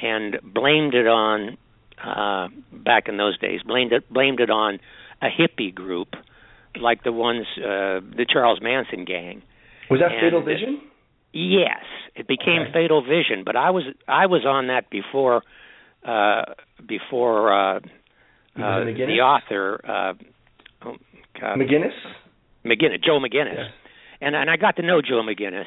and 0.00 0.38
blamed 0.42 0.94
it 0.94 1.06
on 1.06 1.56
uh, 2.02 2.48
back 2.72 3.08
in 3.08 3.16
those 3.16 3.38
days. 3.38 3.60
blamed 3.62 3.92
it 3.92 4.08
blamed 4.12 4.40
it 4.40 4.50
on 4.50 4.80
a 5.20 5.28
hippie 5.28 5.74
group 5.74 6.14
like 6.80 7.04
the 7.04 7.12
ones 7.12 7.46
uh, 7.58 8.00
the 8.00 8.26
Charles 8.28 8.60
Manson 8.60 9.04
gang. 9.04 9.42
Was 9.90 10.00
that 10.00 10.12
And 10.12 10.20
Fatal 10.20 10.42
Vision? 10.42 10.80
Yes, 11.32 11.84
it 12.14 12.28
became 12.28 12.62
Okay. 12.62 12.72
Fatal 12.72 13.02
Vision, 13.02 13.42
but 13.44 13.56
I 13.56 13.70
was 13.70 13.84
I 14.06 14.26
was 14.26 14.44
on 14.46 14.66
that 14.66 14.90
before 14.90 15.42
uh 16.06 16.42
before 16.86 17.52
uh, 17.52 17.76
uh 17.76 17.80
the 18.84 19.20
author 19.22 19.80
uh 19.84 20.12
oh 20.84 20.96
God 21.40 21.58
McGinniss. 21.58 21.94
McGinniss 22.66 23.02
Joe 23.04 23.18
McGinniss. 23.18 23.56
Yes. 23.56 23.72
And 24.20 24.36
and 24.36 24.50
I 24.50 24.56
got 24.56 24.76
to 24.76 24.82
know 24.82 25.00
Joe 25.00 25.22
McGinniss 25.22 25.64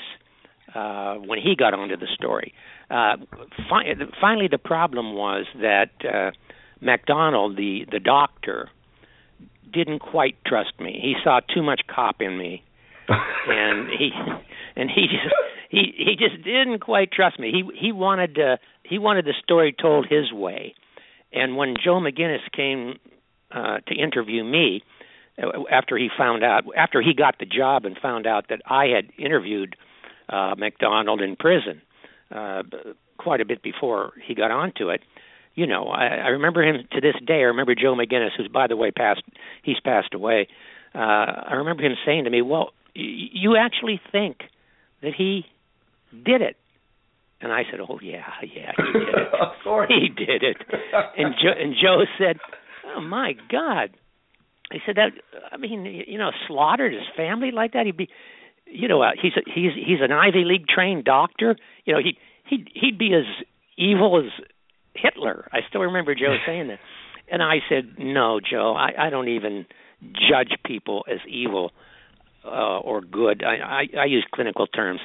uh 0.76 1.16
when 1.20 1.40
he 1.40 1.56
got 1.56 1.74
onto 1.74 1.98
the 1.98 2.08
story. 2.14 2.54
Uh 2.92 3.16
fi- 3.70 3.96
finally 4.22 4.48
the 4.50 4.60
problem 4.60 5.14
was 5.16 5.46
that 5.62 5.90
uh 6.08 6.32
MacDonald 6.80 7.58
the 7.58 7.86
the 7.92 8.00
doctor 8.00 8.70
didn't 9.74 10.00
quite 10.00 10.36
trust 10.46 10.80
me. 10.80 11.00
He 11.02 11.16
saw 11.24 11.40
too 11.54 11.64
much 11.64 11.82
cop 11.94 12.22
in 12.22 12.38
me 12.38 12.64
and 13.08 13.90
he 13.90 14.12
and 14.76 14.90
he 14.90 15.08
just 15.08 15.36
he 15.70 15.94
he 15.98 16.16
just 16.18 16.44
didn't 16.44 16.80
quite 16.80 17.12
trust 17.12 17.40
me. 17.40 17.52
He 17.52 17.88
he 17.88 17.92
wanted 17.92 18.38
uh, 18.40 18.58
he 18.84 18.98
wanted 18.98 19.26
the 19.26 19.34
story 19.44 19.74
told 19.80 20.08
his 20.08 20.32
way. 20.32 20.74
And 21.34 21.58
when 21.58 21.76
Joe 21.84 22.00
McGinniss 22.00 22.50
came 22.56 22.98
uh, 23.52 23.80
to 23.88 23.96
interview 23.96 24.44
me 24.44 24.84
uh, 25.42 25.64
after 25.72 25.98
he 25.98 26.10
found 26.18 26.44
out 26.44 26.64
after 26.78 27.02
he 27.02 27.14
got 27.14 27.40
the 27.40 27.46
job 27.46 27.86
and 27.86 27.98
found 28.02 28.26
out 28.28 28.46
that 28.50 28.62
I 28.66 28.86
had 28.88 29.10
interviewed 29.18 29.76
uh, 30.30 30.56
MacDonald 30.58 31.22
in 31.22 31.36
prison 31.36 31.82
uh, 32.34 32.64
quite 33.18 33.42
a 33.42 33.46
bit 33.46 33.62
before 33.62 34.14
he 34.26 34.34
got 34.36 34.52
onto 34.52 34.90
it. 34.90 35.02
You 35.56 35.68
know, 35.68 35.86
I, 35.88 36.08
I 36.08 36.28
remember 36.30 36.64
him 36.64 36.86
to 36.92 37.00
this 37.02 37.16
day. 37.26 37.36
I 37.40 37.48
remember 37.54 37.76
Joe 37.76 37.96
McGinniss, 37.96 38.32
who's 38.38 38.50
by 38.50 38.68
the 38.68 38.76
way 38.76 38.92
passed. 38.92 39.24
He's 39.64 39.80
passed 39.80 40.14
away. 40.14 40.48
Uh, 40.94 40.98
I 40.98 41.54
remember 41.56 41.84
him 41.84 41.94
saying 42.06 42.26
to 42.26 42.30
me, 42.30 42.42
"Well, 42.42 42.72
y- 42.96 43.30
you 43.32 43.56
actually 43.58 44.00
think 44.12 44.44
that 45.06 45.14
he 45.16 45.46
did 46.12 46.42
it?" 46.42 46.58
And 47.42 47.52
I 47.52 47.64
said, 47.70 47.80
"Oh 47.80 48.00
yeah, 48.02 48.26
yeah, 48.42 48.72
he 48.78 49.00
did 49.00 49.10
it. 49.10 49.34
of 49.40 49.50
course. 49.64 49.90
he 49.90 50.10
did 50.10 50.44
it." 50.44 50.58
And 51.18 51.36
Joe, 51.42 51.54
and 51.58 51.76
Joe 51.82 52.04
said, 52.18 52.38
"Oh 52.96 53.02
my 53.02 53.34
God!" 53.52 53.92
He 54.72 54.80
said 54.86 54.96
that. 54.96 55.12
I 55.52 55.58
mean, 55.58 55.86
you 56.08 56.18
know, 56.18 56.32
slaughtered 56.48 56.94
his 56.94 57.04
family 57.16 57.52
like 57.52 57.74
that. 57.74 57.86
He'd 57.86 57.98
be, 57.98 58.10
you 58.66 58.88
know, 58.88 59.02
uh, 59.02 59.12
he's 59.22 59.34
a, 59.38 59.42
he's 59.46 59.72
he's 59.76 60.00
an 60.02 60.12
Ivy 60.12 60.44
League 60.44 60.68
trained 60.68 61.06
doctor. 61.06 61.56
You 61.86 61.94
know, 61.94 62.00
he 62.00 62.18
he 62.48 62.66
he'd 62.74 62.98
be 62.98 63.14
as 63.14 63.26
evil 63.78 64.20
as 64.26 64.32
Hitler. 64.96 65.48
I 65.52 65.60
still 65.70 65.82
remember 65.82 66.16
Joe 66.16 66.38
saying 66.46 66.70
that. 66.70 66.80
And 67.32 67.44
I 67.44 67.58
said, 67.70 67.96
"No, 68.00 68.40
Joe, 68.40 68.76
I, 68.76 69.08
I 69.08 69.10
don't 69.10 69.30
even 69.30 69.66
judge 70.14 70.52
people 70.66 71.06
as 71.10 71.20
evil 71.28 71.72
uh, 72.46 72.80
or 72.80 73.02
good. 73.02 73.44
I, 73.44 73.56
I, 73.56 74.02
I 74.02 74.06
use 74.06 74.26
clinical 74.34 74.68
terms. 74.68 75.02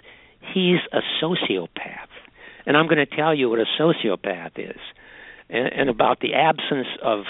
He's 0.54 0.78
a 0.92 1.00
sociopath, 1.22 2.08
and 2.66 2.76
I'm 2.76 2.86
going 2.86 3.04
to 3.04 3.06
tell 3.06 3.34
you 3.34 3.48
what 3.48 3.58
a 3.58 3.66
sociopath 3.78 4.58
is, 4.58 4.80
and, 5.48 5.72
and 5.72 5.90
about 5.90 6.20
the 6.20 6.34
absence 6.34 6.88
of 7.02 7.24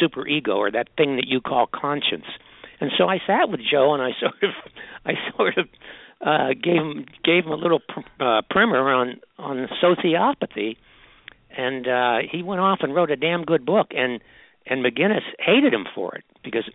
superego 0.00 0.56
or 0.56 0.70
that 0.70 0.88
thing 0.96 1.16
that 1.16 1.26
you 1.26 1.40
call 1.40 1.66
conscience. 1.66 2.26
And 2.80 2.90
so 2.96 3.08
I 3.08 3.18
sat 3.26 3.48
with 3.48 3.60
Joe, 3.60 3.94
and 3.94 4.02
I 4.02 4.10
sort 4.20 4.42
of, 4.42 4.50
I 5.04 5.12
sort 5.36 5.58
of 5.58 5.68
uh, 6.20 6.48
gave 6.54 6.76
him 6.76 7.06
gave 7.24 7.44
him 7.44 7.52
a 7.52 7.56
little 7.56 7.80
pr- 7.80 8.22
uh, 8.22 8.42
primer 8.50 8.92
on 8.92 9.20
on 9.38 9.68
sociopathy, 9.82 10.76
and 11.56 11.86
uh, 11.86 12.18
he 12.30 12.42
went 12.42 12.60
off 12.60 12.80
and 12.82 12.94
wrote 12.94 13.10
a 13.10 13.16
damn 13.16 13.44
good 13.44 13.64
book. 13.64 13.88
And 13.90 14.20
and 14.66 14.84
McGinniss 14.84 15.22
hated 15.38 15.72
him 15.72 15.86
for 15.94 16.14
it 16.14 16.24
because 16.42 16.68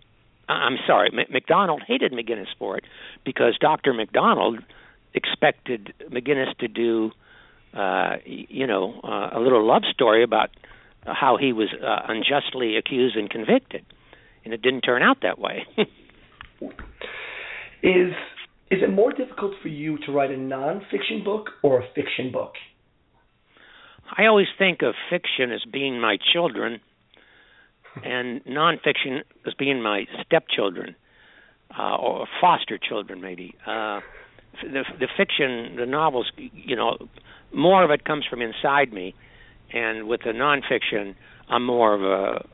I'm 0.48 0.76
sorry, 0.86 1.10
M- 1.12 1.32
MacDonald 1.32 1.82
hated 1.86 2.12
McGinniss 2.12 2.48
for 2.58 2.76
it 2.76 2.84
because 3.24 3.56
Dr. 3.58 3.92
MacDonald 3.92 4.60
expected 5.14 5.94
McGinniss 6.10 6.56
to 6.58 6.68
do, 6.68 7.12
uh, 7.72 8.16
you 8.24 8.66
know, 8.66 9.00
uh, 9.02 9.38
a 9.38 9.40
little 9.40 9.66
love 9.66 9.82
story 9.92 10.22
about 10.22 10.50
how 11.06 11.36
he 11.36 11.52
was 11.52 11.68
uh, 11.72 12.00
unjustly 12.08 12.76
accused 12.76 13.16
and 13.16 13.28
convicted, 13.28 13.84
and 14.44 14.54
it 14.54 14.62
didn't 14.62 14.82
turn 14.82 15.02
out 15.02 15.18
that 15.22 15.38
way. 15.38 15.66
Is 17.82 18.14
is 18.70 18.80
it 18.82 18.90
more 18.90 19.12
difficult 19.12 19.52
for 19.60 19.68
you 19.68 19.98
to 20.06 20.12
write 20.12 20.30
a 20.30 20.36
nonfiction 20.36 21.22
book 21.22 21.50
or 21.62 21.80
a 21.80 21.84
fiction 21.94 22.32
book? 22.32 22.54
I 24.16 24.24
always 24.24 24.46
think 24.58 24.80
of 24.82 24.94
fiction 25.10 25.52
as 25.52 25.62
being 25.70 26.00
my 26.00 26.16
children, 26.32 26.80
and 28.02 28.44
nonfiction 28.44 29.22
as 29.46 29.54
being 29.54 29.82
my 29.82 30.06
stepchildren, 30.24 30.96
uh, 31.78 31.96
or 31.96 32.26
foster 32.40 32.78
children, 32.78 33.20
maybe. 33.20 33.54
Uh, 33.66 34.00
the 34.62 34.84
the 34.98 35.08
fiction, 35.16 35.76
the 35.76 35.86
novels, 35.86 36.30
you 36.36 36.76
know, 36.76 36.96
more 37.52 37.84
of 37.84 37.90
it 37.90 38.04
comes 38.04 38.24
from 38.28 38.40
inside 38.42 38.92
me, 38.92 39.14
and 39.72 40.06
with 40.08 40.20
the 40.24 40.30
nonfiction, 40.30 41.14
I'm 41.48 41.64
more 41.64 41.94
of 41.94 42.02
a 42.02 42.46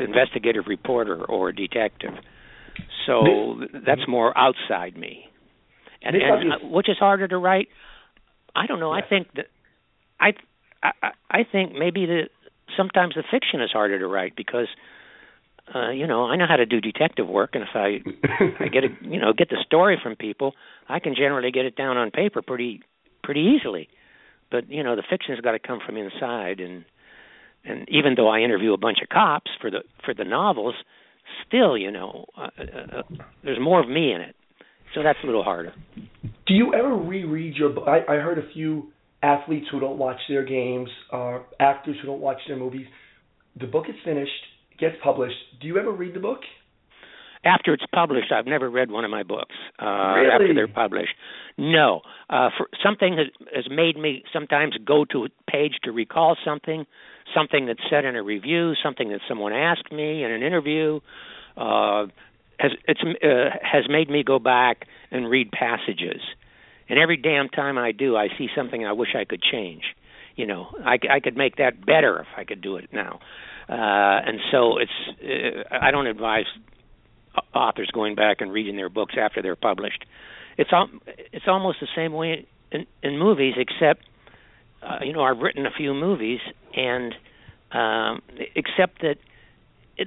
investigative 0.00 0.64
reporter 0.66 1.22
or 1.24 1.50
a 1.50 1.54
detective. 1.54 2.12
So 3.06 3.60
that's 3.86 4.06
more 4.08 4.36
outside 4.36 4.96
me. 4.96 5.26
and, 6.02 6.16
and 6.16 6.52
uh, 6.52 6.56
which 6.62 6.88
is 6.88 6.96
harder 6.98 7.28
to 7.28 7.36
write? 7.36 7.68
I 8.54 8.66
don't 8.66 8.80
know. 8.80 8.90
I 8.90 9.02
think 9.02 9.28
that 9.34 9.46
I 10.20 10.32
I 10.82 11.10
I 11.30 11.44
think 11.50 11.74
maybe 11.74 12.06
the 12.06 12.22
sometimes 12.76 13.14
the 13.14 13.24
fiction 13.30 13.60
is 13.60 13.70
harder 13.70 13.98
to 13.98 14.06
write 14.06 14.34
because 14.36 14.68
uh, 15.74 15.90
you 15.90 16.06
know, 16.06 16.26
I 16.26 16.36
know 16.36 16.46
how 16.48 16.56
to 16.56 16.66
do 16.66 16.80
detective 16.80 17.28
work, 17.28 17.54
and 17.54 17.62
if 17.62 17.70
I 17.74 18.00
I 18.62 18.68
get 18.68 18.84
a 18.84 18.88
you 19.02 19.20
know 19.20 19.32
get 19.32 19.48
the 19.48 19.62
story 19.64 19.98
from 20.02 20.16
people, 20.16 20.54
I 20.88 20.98
can 20.98 21.14
generally 21.14 21.50
get 21.50 21.64
it 21.64 21.76
down 21.76 21.96
on 21.96 22.10
paper 22.10 22.42
pretty 22.42 22.82
pretty 23.22 23.56
easily. 23.58 23.88
But 24.50 24.68
you 24.68 24.82
know, 24.82 24.96
the 24.96 25.04
fiction's 25.08 25.40
got 25.40 25.52
to 25.52 25.58
come 25.58 25.78
from 25.84 25.96
inside, 25.96 26.60
and 26.60 26.84
and 27.64 27.88
even 27.88 28.14
though 28.16 28.28
I 28.28 28.40
interview 28.40 28.72
a 28.72 28.76
bunch 28.78 28.98
of 29.02 29.08
cops 29.08 29.50
for 29.60 29.70
the 29.70 29.82
for 30.04 30.14
the 30.14 30.24
novels, 30.24 30.74
still, 31.46 31.78
you 31.78 31.90
know, 31.90 32.26
uh, 32.36 32.48
uh, 32.58 32.98
uh 32.98 33.02
there's 33.44 33.60
more 33.60 33.80
of 33.80 33.88
me 33.88 34.12
in 34.12 34.20
it, 34.20 34.34
so 34.94 35.02
that's 35.02 35.18
a 35.22 35.26
little 35.26 35.44
harder. 35.44 35.72
Do 36.46 36.54
you 36.54 36.74
ever 36.74 36.94
reread 36.94 37.54
your? 37.54 37.88
I, 37.88 38.00
I 38.00 38.16
heard 38.16 38.38
a 38.38 38.52
few 38.52 38.91
athletes 39.22 39.66
who 39.70 39.80
don't 39.80 39.98
watch 39.98 40.18
their 40.28 40.44
games, 40.44 40.88
uh, 41.12 41.38
actors 41.60 41.96
who 42.00 42.06
don't 42.08 42.20
watch 42.20 42.38
their 42.46 42.56
movies. 42.56 42.86
The 43.58 43.66
book 43.66 43.84
is 43.88 43.94
finished 44.04 44.30
gets 44.82 44.96
published, 45.02 45.36
do 45.60 45.68
you 45.68 45.78
ever 45.78 45.92
read 45.92 46.14
the 46.14 46.20
book? 46.20 46.40
After 47.44 47.72
it's 47.72 47.84
published, 47.92 48.30
I've 48.32 48.46
never 48.46 48.70
read 48.70 48.90
one 48.90 49.04
of 49.04 49.10
my 49.10 49.24
books. 49.24 49.54
Uh, 49.80 49.86
really? 49.86 50.30
After 50.30 50.54
they're 50.54 50.68
published, 50.68 51.14
no. 51.58 52.02
Uh, 52.30 52.50
for 52.56 52.68
something 52.84 53.16
has, 53.16 53.26
has 53.54 53.64
made 53.68 53.96
me 53.96 54.22
sometimes 54.32 54.76
go 54.84 55.04
to 55.06 55.24
a 55.24 55.50
page 55.50 55.72
to 55.84 55.90
recall 55.90 56.36
something, 56.44 56.84
something 57.34 57.66
that's 57.66 57.80
said 57.90 58.04
in 58.04 58.14
a 58.14 58.22
review, 58.22 58.74
something 58.82 59.08
that 59.10 59.20
someone 59.28 59.52
asked 59.52 59.90
me 59.90 60.22
in 60.22 60.30
an 60.30 60.42
interview. 60.42 61.00
Uh, 61.56 62.06
has 62.60 62.72
it's 62.86 63.00
uh, 63.02 63.56
has 63.60 63.84
made 63.88 64.08
me 64.08 64.22
go 64.22 64.38
back 64.38 64.86
and 65.10 65.28
read 65.28 65.50
passages, 65.50 66.20
and 66.92 67.00
every 67.00 67.16
damn 67.16 67.48
time 67.48 67.78
I 67.78 67.92
do, 67.92 68.18
I 68.18 68.28
see 68.36 68.48
something 68.54 68.84
I 68.84 68.92
wish 68.92 69.14
I 69.18 69.24
could 69.24 69.40
change. 69.40 69.82
You 70.36 70.46
know, 70.46 70.66
I, 70.84 70.98
I 71.10 71.20
could 71.20 71.38
make 71.38 71.56
that 71.56 71.86
better 71.86 72.20
if 72.20 72.26
I 72.36 72.44
could 72.44 72.60
do 72.60 72.76
it 72.76 72.90
now. 72.92 73.18
Uh, 73.66 73.72
and 74.26 74.38
so 74.50 74.76
it's 74.76 74.90
uh, 75.24 75.74
I 75.74 75.90
don't 75.90 76.06
advise 76.06 76.44
authors 77.54 77.90
going 77.94 78.14
back 78.14 78.42
and 78.42 78.52
reading 78.52 78.76
their 78.76 78.90
books 78.90 79.14
after 79.18 79.40
they're 79.40 79.56
published. 79.56 80.04
It's 80.58 80.70
al- 80.70 80.90
it's 81.32 81.46
almost 81.48 81.78
the 81.80 81.88
same 81.96 82.12
way 82.12 82.46
in, 82.70 82.84
in 83.02 83.18
movies, 83.18 83.54
except 83.56 84.04
uh, 84.82 84.98
you 85.02 85.14
know 85.14 85.22
I've 85.22 85.38
written 85.38 85.64
a 85.64 85.70
few 85.74 85.94
movies, 85.94 86.40
and 86.76 87.14
um, 87.72 88.20
except 88.54 89.00
that 89.00 89.16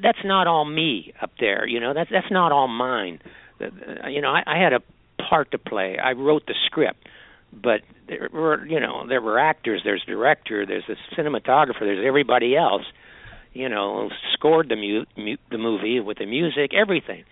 that's 0.03 0.23
not 0.23 0.45
all 0.45 0.65
me 0.65 1.13
up 1.19 1.31
there. 1.39 1.67
You 1.67 1.79
know 1.79 1.95
that's 1.95 2.11
that's 2.11 2.29
not 2.29 2.51
all 2.51 2.67
mine. 2.67 3.21
Uh, 3.59 4.07
you 4.07 4.21
know 4.21 4.29
I, 4.29 4.43
I 4.45 4.59
had 4.59 4.73
a 4.73 4.81
part 5.27 5.51
to 5.51 5.57
play. 5.57 5.97
I 5.97 6.11
wrote 6.11 6.45
the 6.47 6.55
script, 6.65 7.07
but 7.51 7.81
there 8.07 8.29
were 8.31 8.65
you 8.65 8.79
know 8.79 9.07
there 9.07 9.21
were 9.21 9.39
actors, 9.39 9.81
there's 9.83 10.03
director, 10.05 10.65
there's 10.65 10.85
the 10.88 10.95
cinematographer, 11.17 11.81
there's 11.81 12.05
everybody 12.05 12.55
else 12.55 12.83
you 13.55 13.69
know, 13.69 14.09
scored 14.33 14.69
the 14.69 14.75
mu- 14.75 15.05
mu- 15.17 15.38
the 15.49 15.57
movie 15.57 15.99
with 15.99 16.19
the 16.19 16.25
music, 16.25 16.71
everything. 16.79 17.23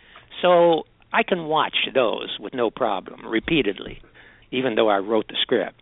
So 0.41 0.84
I 1.12 1.21
can 1.21 1.45
watch 1.45 1.75
those 1.93 2.38
with 2.39 2.53
no 2.53 2.71
problem 2.71 3.27
repeatedly, 3.27 4.01
even 4.49 4.75
though 4.75 4.89
I 4.89 4.97
wrote 4.97 5.27
the 5.27 5.36
script. 5.41 5.75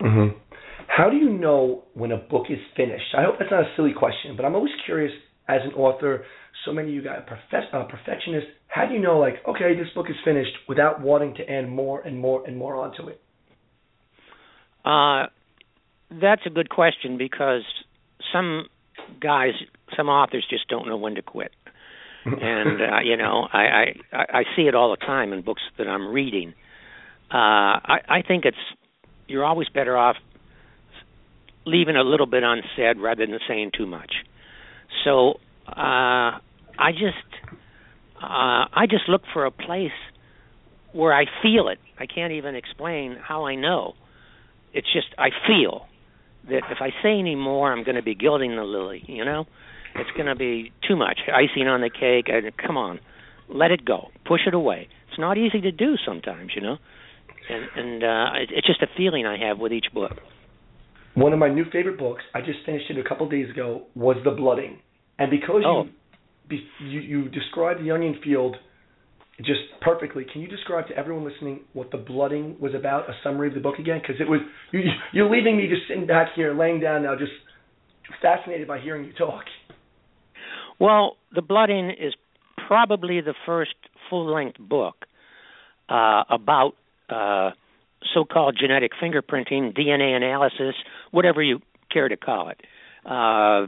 Mm-hmm. 0.00 0.38
How 0.86 1.10
do 1.10 1.16
you 1.16 1.30
know 1.30 1.84
when 1.94 2.12
a 2.12 2.18
book 2.18 2.46
is 2.50 2.58
finished? 2.76 3.14
I 3.16 3.24
hope 3.24 3.36
that's 3.38 3.50
not 3.50 3.62
a 3.62 3.72
silly 3.76 3.92
question, 3.98 4.36
but 4.36 4.44
I'm 4.44 4.54
always 4.54 4.72
curious 4.84 5.12
as 5.48 5.60
an 5.64 5.72
author. 5.72 6.24
So 6.64 6.72
many 6.72 6.88
of 6.88 6.94
you 6.94 7.02
guys 7.02 7.20
perfect, 7.26 7.72
uh, 7.72 7.84
perfectionists. 7.84 8.50
How 8.66 8.86
do 8.86 8.94
you 8.94 9.00
know, 9.00 9.18
like, 9.18 9.36
okay, 9.46 9.74
this 9.74 9.88
book 9.94 10.06
is 10.10 10.16
finished 10.24 10.52
without 10.68 11.00
wanting 11.00 11.34
to 11.36 11.50
add 11.50 11.68
more 11.68 12.00
and 12.00 12.18
more 12.18 12.46
and 12.46 12.56
more 12.56 12.76
onto 12.76 13.08
it? 13.08 13.20
Uh, 14.84 15.26
that's 16.20 16.42
a 16.46 16.50
good 16.50 16.68
question 16.68 17.18
because 17.18 17.62
some 18.32 18.66
guys, 19.20 19.52
some 19.96 20.08
authors 20.08 20.46
just 20.48 20.68
don't 20.68 20.86
know 20.86 20.96
when 20.96 21.14
to 21.14 21.22
quit. 21.22 21.52
and 22.24 22.82
uh, 22.82 23.00
you 23.04 23.16
know, 23.16 23.48
I, 23.52 23.94
I 24.12 24.24
I 24.40 24.42
see 24.56 24.62
it 24.62 24.74
all 24.74 24.90
the 24.90 24.96
time 24.96 25.32
in 25.32 25.42
books 25.42 25.62
that 25.78 25.86
I'm 25.86 26.08
reading. 26.08 26.52
Uh, 27.32 27.36
I, 27.36 27.98
I 28.08 28.22
think 28.26 28.44
it's 28.44 28.56
you're 29.28 29.44
always 29.44 29.68
better 29.68 29.96
off 29.96 30.16
leaving 31.64 31.96
a 31.96 32.02
little 32.02 32.26
bit 32.26 32.42
unsaid 32.42 32.98
rather 32.98 33.26
than 33.26 33.38
saying 33.46 33.70
too 33.76 33.86
much. 33.86 34.12
So 35.04 35.34
uh, 35.66 36.38
I 36.78 36.92
just 36.92 37.50
uh, 38.22 38.70
I 38.72 38.86
just 38.88 39.08
look 39.08 39.22
for 39.32 39.44
a 39.44 39.50
place 39.50 39.90
where 40.92 41.12
I 41.12 41.24
feel 41.42 41.68
it. 41.68 41.78
I 41.98 42.06
can't 42.06 42.32
even 42.32 42.54
explain 42.54 43.16
how 43.20 43.46
I 43.46 43.54
know. 43.54 43.94
It's 44.72 44.86
just 44.92 45.08
I 45.18 45.28
feel 45.46 45.86
that 46.44 46.62
if 46.70 46.78
I 46.80 46.90
say 47.02 47.18
any 47.18 47.34
more, 47.34 47.72
I'm 47.72 47.84
going 47.84 47.96
to 47.96 48.02
be 48.02 48.14
gilding 48.14 48.56
the 48.56 48.62
lily. 48.62 49.02
You 49.06 49.24
know, 49.24 49.46
it's 49.94 50.10
going 50.12 50.26
to 50.26 50.36
be 50.36 50.72
too 50.86 50.96
much 50.96 51.18
icing 51.28 51.66
on 51.68 51.80
the 51.80 51.90
cake. 51.90 52.28
I, 52.28 52.50
come 52.64 52.76
on, 52.76 53.00
let 53.48 53.70
it 53.70 53.84
go, 53.84 54.08
push 54.26 54.42
it 54.46 54.54
away. 54.54 54.88
It's 55.10 55.18
not 55.18 55.36
easy 55.36 55.60
to 55.60 55.72
do 55.72 55.96
sometimes, 56.06 56.52
you 56.54 56.62
know, 56.62 56.76
and 57.50 57.64
and 57.76 58.04
uh, 58.04 58.42
it, 58.42 58.50
it's 58.54 58.66
just 58.66 58.82
a 58.82 58.88
feeling 58.96 59.26
I 59.26 59.38
have 59.48 59.58
with 59.58 59.72
each 59.72 59.86
book. 59.92 60.12
One 61.14 61.32
of 61.32 61.40
my 61.40 61.48
new 61.48 61.64
favorite 61.72 61.98
books, 61.98 62.22
I 62.32 62.40
just 62.40 62.58
finished 62.64 62.88
it 62.90 62.98
a 62.98 63.08
couple 63.08 63.28
days 63.28 63.50
ago, 63.50 63.86
was 63.96 64.16
The 64.24 64.30
Blooding, 64.30 64.78
and 65.18 65.30
because 65.30 65.62
oh. 65.66 65.88
You 66.50 67.00
you, 67.00 67.28
described 67.28 67.82
the 67.82 67.90
onion 67.90 68.18
field 68.22 68.56
just 69.38 69.60
perfectly. 69.80 70.26
Can 70.32 70.40
you 70.40 70.48
describe 70.48 70.88
to 70.88 70.96
everyone 70.96 71.24
listening 71.24 71.60
what 71.72 71.90
the 71.90 71.98
blooding 71.98 72.56
was 72.60 72.74
about? 72.74 73.08
A 73.08 73.12
summary 73.22 73.48
of 73.48 73.54
the 73.54 73.60
book 73.60 73.78
again, 73.78 74.00
because 74.00 74.20
it 74.20 74.28
was 74.28 74.40
you, 74.72 74.80
you're 75.12 75.30
leaving 75.30 75.56
me 75.56 75.68
just 75.68 75.88
sitting 75.88 76.06
back 76.06 76.28
here, 76.34 76.54
laying 76.58 76.80
down 76.80 77.02
now, 77.02 77.14
just 77.16 77.32
fascinated 78.22 78.66
by 78.66 78.80
hearing 78.80 79.04
you 79.04 79.12
talk. 79.12 79.44
Well, 80.80 81.16
the 81.34 81.42
blooding 81.42 81.90
is 81.90 82.14
probably 82.66 83.20
the 83.20 83.34
first 83.46 83.74
full-length 84.08 84.58
book 84.58 85.06
uh, 85.88 86.24
about 86.30 86.74
uh, 87.08 87.50
so-called 88.14 88.56
genetic 88.60 88.92
fingerprinting, 89.02 89.76
DNA 89.76 90.16
analysis, 90.16 90.74
whatever 91.10 91.42
you 91.42 91.60
care 91.90 92.08
to 92.08 92.16
call 92.16 92.50
it. 92.50 92.60
Uh, 93.04 93.66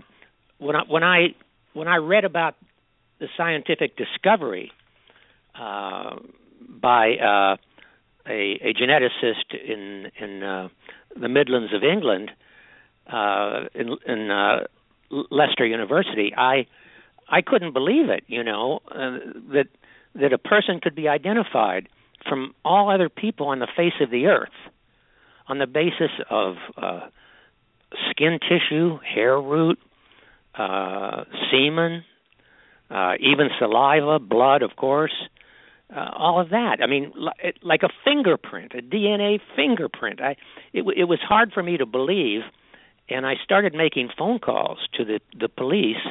when 0.58 0.76
I 0.76 0.82
when 0.88 1.02
I 1.02 1.26
when 1.72 1.88
I 1.88 1.96
read 1.96 2.24
about 2.24 2.54
the 3.20 3.28
scientific 3.36 3.96
discovery 3.96 4.72
uh, 5.54 6.16
by 6.68 7.16
uh, 7.16 7.56
a, 8.26 8.58
a 8.62 8.74
geneticist 8.74 9.54
in 9.54 10.10
in 10.18 10.42
uh, 10.42 10.68
the 11.18 11.28
Midlands 11.28 11.72
of 11.74 11.84
England, 11.84 12.30
uh, 13.06 13.64
in, 13.74 13.96
in 14.06 14.30
uh, 14.30 14.64
Leicester 15.30 15.66
University. 15.66 16.32
I 16.36 16.66
I 17.28 17.42
couldn't 17.42 17.72
believe 17.72 18.08
it. 18.08 18.24
You 18.26 18.42
know 18.42 18.80
uh, 18.90 19.18
that 19.52 19.68
that 20.14 20.32
a 20.32 20.38
person 20.38 20.80
could 20.80 20.94
be 20.94 21.08
identified 21.08 21.88
from 22.28 22.54
all 22.64 22.90
other 22.90 23.08
people 23.08 23.48
on 23.48 23.60
the 23.60 23.68
face 23.76 23.94
of 24.00 24.10
the 24.10 24.26
earth 24.26 24.48
on 25.46 25.58
the 25.58 25.66
basis 25.66 26.10
of 26.30 26.56
skin 28.10 28.38
tissue, 28.48 28.98
hair 29.02 29.40
root, 29.40 29.80
semen, 30.56 32.04
uh, 32.90 33.14
even 33.20 33.48
saliva, 33.58 34.18
blood, 34.18 34.62
of 34.62 34.76
course, 34.76 35.14
uh, 35.94 36.10
all 36.12 36.40
of 36.40 36.50
that. 36.50 36.78
I 36.82 36.86
mean, 36.86 37.12
li- 37.16 37.52
like 37.62 37.82
a 37.82 37.88
fingerprint, 38.04 38.72
a 38.74 38.82
DNA 38.82 39.40
fingerprint. 39.56 40.20
I 40.20 40.36
it, 40.72 40.84
it 40.96 41.04
was 41.04 41.18
hard 41.20 41.52
for 41.52 41.62
me 41.62 41.76
to 41.76 41.86
believe, 41.86 42.42
and 43.08 43.26
I 43.26 43.34
started 43.42 43.74
making 43.74 44.10
phone 44.16 44.38
calls 44.38 44.78
to 44.94 45.04
the 45.04 45.20
the 45.38 45.48
police 45.48 46.04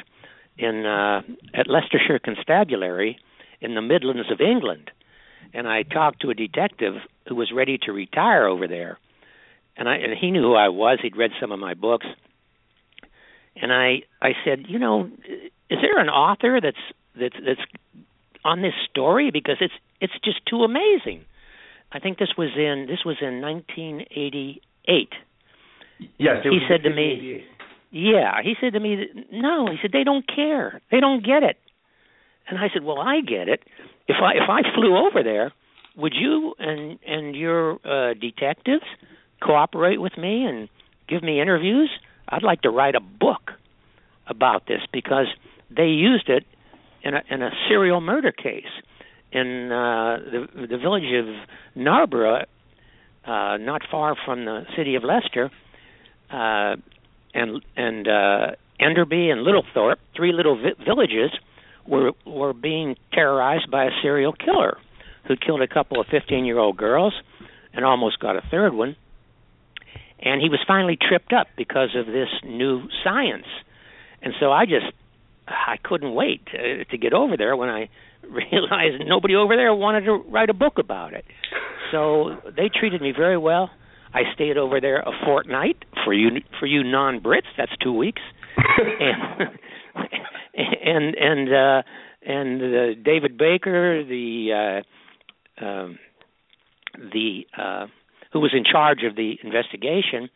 in 0.57 0.85
uh, 0.85 1.21
at 1.53 1.67
Leicestershire 1.67 2.19
Constabulary 2.19 3.19
in 3.61 3.75
the 3.75 3.81
Midlands 3.81 4.31
of 4.31 4.41
England, 4.41 4.91
and 5.53 5.67
I 5.67 5.83
talked 5.83 6.21
to 6.21 6.29
a 6.29 6.33
detective 6.33 6.95
who 7.27 7.35
was 7.35 7.51
ready 7.53 7.77
to 7.83 7.91
retire 7.91 8.47
over 8.47 8.67
there, 8.67 8.97
and 9.77 9.87
I 9.87 9.95
and 9.95 10.17
he 10.17 10.31
knew 10.31 10.41
who 10.41 10.55
I 10.55 10.69
was. 10.69 10.99
He'd 11.01 11.17
read 11.17 11.31
some 11.39 11.51
of 11.51 11.59
my 11.59 11.73
books, 11.73 12.07
and 13.55 13.71
I 13.71 14.03
I 14.21 14.31
said, 14.43 14.65
you 14.67 14.79
know, 14.79 15.09
is 15.69 15.79
there 15.81 15.99
an 15.99 16.09
author 16.09 16.59
that's 16.61 16.77
that's 17.19 17.35
that's 17.45 17.61
on 18.43 18.61
this 18.61 18.73
story 18.89 19.31
because 19.31 19.57
it's 19.61 19.73
it's 20.01 20.13
just 20.23 20.45
too 20.45 20.63
amazing. 20.63 21.25
I 21.91 21.99
think 21.99 22.17
this 22.19 22.33
was 22.37 22.49
in 22.55 22.85
this 22.87 23.03
was 23.05 23.17
in 23.21 23.41
1988. 23.41 25.09
Yes, 26.17 26.37
he 26.43 26.59
said 26.69 26.83
to 26.83 26.89
me. 26.89 27.43
Yeah, 27.91 28.41
he 28.43 28.53
said 28.61 28.73
to 28.73 28.79
me, 28.79 29.07
"No," 29.31 29.67
he 29.71 29.77
said, 29.81 29.91
"They 29.91 30.03
don't 30.03 30.25
care. 30.27 30.79
They 30.91 30.99
don't 30.99 31.25
get 31.25 31.43
it." 31.43 31.57
And 32.47 32.57
I 32.57 32.69
said, 32.71 32.83
"Well, 32.83 32.99
I 32.99 33.21
get 33.21 33.49
it. 33.49 33.63
If 34.07 34.17
I 34.21 34.33
if 34.33 34.49
I 34.49 34.61
flew 34.75 34.95
over 34.95 35.23
there, 35.23 35.51
would 35.95 36.13
you 36.15 36.53
and 36.59 36.99
and 37.05 37.35
your 37.35 37.79
uh, 37.83 38.13
detectives 38.13 38.85
cooperate 39.41 39.99
with 39.99 40.17
me 40.17 40.45
and 40.45 40.69
give 41.07 41.23
me 41.23 41.41
interviews? 41.41 41.89
I'd 42.27 42.43
like 42.43 42.61
to 42.61 42.69
write 42.69 42.95
a 42.95 42.99
book 42.99 43.51
about 44.27 44.67
this 44.67 44.81
because 44.93 45.27
they 45.69 45.87
used 45.87 46.29
it 46.29 46.45
in 47.03 47.13
a 47.13 47.23
in 47.29 47.41
a 47.41 47.51
serial 47.67 48.01
murder 48.01 48.31
case, 48.31 48.63
in 49.31 49.71
uh, 49.71 50.17
the 50.17 50.67
the 50.67 50.77
village 50.77 51.11
of 51.13 51.27
Narborough, 51.75 52.45
uh, 53.25 53.57
not 53.57 53.81
far 53.89 54.15
from 54.25 54.45
the 54.45 54.65
city 54.75 54.95
of 54.95 55.03
Leicester, 55.03 55.51
uh, 56.31 56.75
and 57.33 57.61
and 57.75 58.07
uh, 58.07 58.51
Enderby 58.79 59.29
and 59.29 59.45
Littlethorpe, 59.45 59.97
three 60.15 60.33
little 60.33 60.55
vi- 60.55 60.83
villages, 60.83 61.31
were 61.87 62.11
were 62.25 62.53
being 62.53 62.95
terrorized 63.13 63.69
by 63.69 63.85
a 63.85 63.91
serial 64.01 64.33
killer 64.33 64.77
who 65.27 65.35
killed 65.35 65.61
a 65.61 65.67
couple 65.67 65.99
of 65.99 66.07
15 66.07 66.45
year 66.45 66.57
old 66.57 66.77
girls 66.77 67.13
and 67.73 67.85
almost 67.85 68.19
got 68.19 68.35
a 68.35 68.41
third 68.49 68.73
one. 68.73 68.95
And 70.19 70.41
he 70.41 70.49
was 70.49 70.59
finally 70.67 70.97
tripped 70.97 71.31
up 71.31 71.47
because 71.55 71.95
of 71.95 72.05
this 72.07 72.29
new 72.43 72.89
science. 73.03 73.45
And 74.21 74.33
so 74.39 74.51
I 74.51 74.65
just 74.65 74.87
I 75.49 75.77
couldn't 75.83 76.13
wait 76.13 76.45
to, 76.47 76.85
to 76.85 76.97
get 76.97 77.13
over 77.13 77.37
there 77.37 77.55
when 77.55 77.69
I 77.69 77.89
realized 78.29 79.03
nobody 79.05 79.35
over 79.35 79.55
there 79.55 79.73
wanted 79.73 80.01
to 80.05 80.13
write 80.13 80.49
a 80.49 80.53
book 80.53 80.77
about 80.77 81.13
it. 81.13 81.25
So 81.91 82.37
they 82.55 82.69
treated 82.69 83.01
me 83.01 83.13
very 83.15 83.37
well. 83.37 83.71
I 84.13 84.21
stayed 84.33 84.57
over 84.57 84.81
there 84.81 84.99
a 84.99 85.11
fortnight 85.25 85.77
for 86.03 86.13
you 86.13 86.29
for 86.59 86.65
you 86.65 86.83
non-Brits. 86.83 87.43
That's 87.57 87.71
two 87.81 87.93
weeks, 87.93 88.21
and 88.99 89.49
and 90.55 91.15
and 91.15 91.53
uh, 91.53 91.81
and 92.25 92.61
uh, 92.61 93.01
David 93.03 93.37
Baker, 93.37 94.03
the 94.03 94.81
uh, 95.61 95.65
um, 95.65 95.99
the 96.95 97.45
uh, 97.57 97.85
who 98.33 98.39
was 98.39 98.51
in 98.53 98.63
charge 98.63 99.03
of 99.03 99.15
the 99.15 99.35
investigation, 99.43 100.29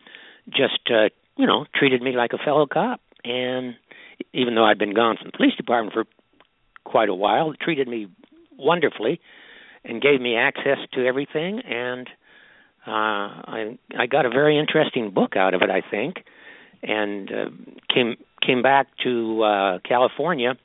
just 0.49 0.91
uh, 0.91 1.09
you 1.35 1.47
know 1.47 1.65
treated 1.75 2.01
me 2.01 2.11
like 2.15 2.33
a 2.33 2.43
fellow 2.43 2.67
cop, 2.71 3.01
and 3.23 3.75
even 4.33 4.55
though 4.55 4.65
I'd 4.65 4.77
been 4.77 4.93
gone 4.93 5.17
from 5.17 5.27
the 5.31 5.37
police 5.37 5.55
department 5.55 5.93
for 5.93 6.05
quite 6.83 7.09
a 7.09 7.13
while, 7.13 7.53
treated 7.59 7.87
me 7.87 8.07
wonderfully, 8.57 9.19
and 9.83 10.01
gave 10.01 10.21
me 10.21 10.35
access 10.35 10.77
to 10.93 11.05
everything, 11.05 11.59
and 11.59 12.07
uh, 12.85 12.91
I 12.91 13.77
I 13.97 14.05
got 14.07 14.25
a 14.25 14.29
very 14.29 14.57
interesting 14.59 15.11
book 15.11 15.35
out 15.35 15.53
of 15.53 15.61
it, 15.61 15.69
I 15.69 15.81
think, 15.89 16.23
and 16.81 17.31
uh, 17.31 17.45
came 17.93 18.17
came 18.45 18.61
back 18.61 18.87
to 19.03 19.43
uh, 19.43 19.79
California, 19.87 20.55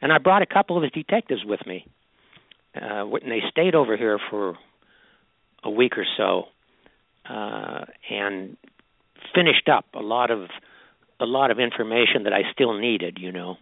and 0.00 0.12
I 0.12 0.18
brought 0.18 0.42
a 0.42 0.46
couple 0.46 0.76
of 0.76 0.82
his 0.82 0.92
detectives 0.92 1.44
with 1.44 1.64
me, 1.66 1.86
uh, 2.76 3.06
and 3.06 3.30
they 3.30 3.42
stayed 3.50 3.74
over 3.74 3.96
here 3.96 4.18
for 4.30 4.58
a 5.64 5.70
week 5.70 5.96
or 5.96 6.06
so, 6.16 6.44
uh, 7.28 7.84
and 8.10 8.56
finished 9.34 9.68
up 9.68 9.86
a 9.94 10.02
lot 10.02 10.30
of 10.30 10.48
a 11.20 11.26
lot 11.26 11.50
of 11.50 11.58
information 11.58 12.24
that 12.24 12.32
I 12.32 12.42
still 12.52 12.78
needed. 12.78 13.18
You 13.20 13.32
know, 13.32 13.56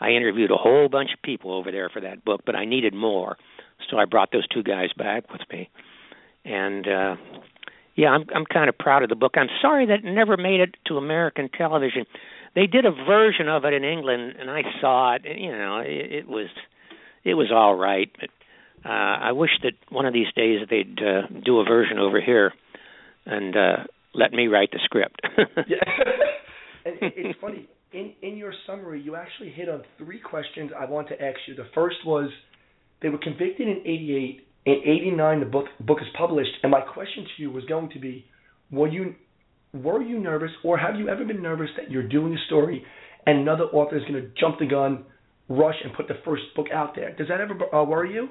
I 0.00 0.10
interviewed 0.10 0.50
a 0.50 0.56
whole 0.56 0.88
bunch 0.88 1.10
of 1.14 1.22
people 1.22 1.52
over 1.52 1.70
there 1.70 1.88
for 1.88 2.00
that 2.00 2.24
book, 2.24 2.42
but 2.44 2.54
I 2.54 2.64
needed 2.64 2.94
more, 2.94 3.36
so 3.90 3.98
I 3.98 4.04
brought 4.04 4.30
those 4.32 4.46
two 4.48 4.62
guys 4.62 4.90
back 4.96 5.30
with 5.32 5.42
me, 5.50 5.70
and 6.44 6.86
uh, 6.86 7.16
yeah, 7.96 8.08
I'm 8.08 8.24
I'm 8.34 8.44
kind 8.44 8.68
of 8.68 8.78
proud 8.78 9.02
of 9.02 9.08
the 9.08 9.16
book. 9.16 9.34
I'm 9.36 9.50
sorry 9.60 9.86
that 9.86 10.04
it 10.04 10.04
never 10.04 10.36
made 10.36 10.60
it 10.60 10.76
to 10.86 10.96
American 10.96 11.48
television. 11.48 12.04
They 12.54 12.66
did 12.66 12.84
a 12.84 12.90
version 12.90 13.48
of 13.48 13.64
it 13.64 13.72
in 13.72 13.84
England, 13.84 14.34
and 14.38 14.50
I 14.50 14.62
saw 14.80 15.14
it. 15.14 15.22
You 15.24 15.52
know, 15.52 15.78
it, 15.78 16.12
it 16.12 16.28
was 16.28 16.48
it 17.24 17.34
was 17.34 17.50
all 17.52 17.74
right, 17.74 18.10
but 18.18 18.30
uh, 18.88 18.92
I 18.92 19.32
wish 19.32 19.50
that 19.62 19.72
one 19.90 20.06
of 20.06 20.12
these 20.12 20.32
days 20.34 20.60
they'd 20.70 20.98
uh, 21.02 21.22
do 21.44 21.60
a 21.60 21.64
version 21.64 21.98
over 21.98 22.20
here 22.20 22.52
and 23.28 23.56
uh, 23.56 23.76
let 24.14 24.32
me 24.32 24.48
write 24.48 24.72
the 24.72 24.80
script. 24.82 25.20
it's 27.00 27.38
funny. 27.40 27.68
In 27.92 28.12
in 28.22 28.36
your 28.36 28.52
summary, 28.66 29.00
you 29.00 29.16
actually 29.16 29.50
hit 29.50 29.68
on 29.68 29.82
three 29.96 30.20
questions 30.20 30.70
I 30.78 30.84
want 30.84 31.08
to 31.08 31.14
ask 31.14 31.38
you. 31.46 31.54
The 31.54 31.68
first 31.74 31.96
was 32.04 32.30
they 33.02 33.08
were 33.08 33.18
convicted 33.18 33.68
in 33.68 33.80
'88. 33.84 34.46
In 34.66 34.74
'89, 34.84 35.40
the 35.40 35.46
book 35.46 35.66
book 35.80 35.98
is 36.00 36.08
published, 36.16 36.50
and 36.62 36.70
my 36.70 36.80
question 36.80 37.24
to 37.24 37.42
you 37.42 37.50
was 37.50 37.64
going 37.64 37.88
to 37.90 37.98
be, 37.98 38.26
were 38.70 38.88
you 38.88 39.14
were 39.72 40.02
you 40.02 40.18
nervous, 40.18 40.50
or 40.64 40.76
have 40.78 40.96
you 40.96 41.08
ever 41.08 41.24
been 41.24 41.42
nervous 41.42 41.68
that 41.76 41.90
you're 41.90 42.06
doing 42.06 42.34
a 42.34 42.46
story 42.46 42.84
and 43.26 43.40
another 43.40 43.64
author 43.64 43.96
is 43.96 44.02
going 44.02 44.14
to 44.14 44.28
jump 44.40 44.58
the 44.58 44.66
gun, 44.66 45.04
rush, 45.48 45.74
and 45.84 45.92
put 45.94 46.08
the 46.08 46.14
first 46.24 46.42
book 46.56 46.68
out 46.72 46.94
there? 46.94 47.14
Does 47.14 47.28
that 47.28 47.40
ever 47.40 47.54
uh, 47.74 47.84
worry 47.84 48.14
you? 48.14 48.28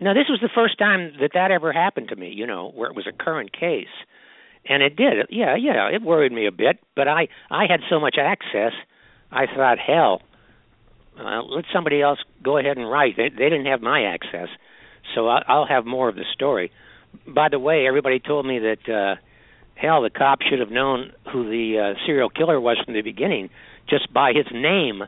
Now, 0.00 0.14
this 0.14 0.26
was 0.28 0.38
the 0.40 0.50
first 0.54 0.78
time 0.78 1.12
that 1.20 1.30
that 1.34 1.50
ever 1.50 1.72
happened 1.72 2.08
to 2.08 2.16
me. 2.16 2.30
You 2.34 2.46
know, 2.46 2.70
where 2.74 2.90
it 2.90 2.96
was 2.96 3.06
a 3.08 3.12
current 3.12 3.52
case, 3.52 3.86
and 4.68 4.82
it 4.82 4.96
did. 4.96 5.26
Yeah, 5.30 5.56
yeah, 5.56 5.88
it 5.92 6.02
worried 6.02 6.32
me 6.32 6.46
a 6.46 6.52
bit. 6.52 6.78
But 6.94 7.08
I, 7.08 7.28
I 7.50 7.64
had 7.68 7.80
so 7.88 7.98
much 7.98 8.16
access. 8.20 8.72
I 9.30 9.46
thought, 9.46 9.78
hell, 9.78 10.22
uh, 11.18 11.42
let 11.42 11.64
somebody 11.72 12.00
else 12.00 12.18
go 12.42 12.58
ahead 12.58 12.76
and 12.76 12.88
write. 12.88 13.16
They, 13.16 13.28
they 13.28 13.50
didn't 13.50 13.66
have 13.66 13.80
my 13.80 14.02
access, 14.04 14.48
so 15.14 15.28
I, 15.28 15.42
I'll 15.46 15.66
have 15.66 15.84
more 15.86 16.08
of 16.08 16.14
the 16.14 16.24
story. 16.32 16.70
By 17.26 17.48
the 17.48 17.58
way, 17.58 17.86
everybody 17.86 18.20
told 18.20 18.46
me 18.46 18.58
that, 18.58 18.92
uh, 18.92 19.20
hell, 19.74 20.02
the 20.02 20.10
cop 20.10 20.40
should 20.42 20.60
have 20.60 20.70
known 20.70 21.12
who 21.32 21.44
the 21.44 21.94
uh, 21.94 22.06
serial 22.06 22.28
killer 22.28 22.60
was 22.60 22.78
from 22.84 22.94
the 22.94 23.02
beginning 23.02 23.50
just 23.88 24.12
by 24.12 24.32
his 24.34 24.46
name, 24.52 25.02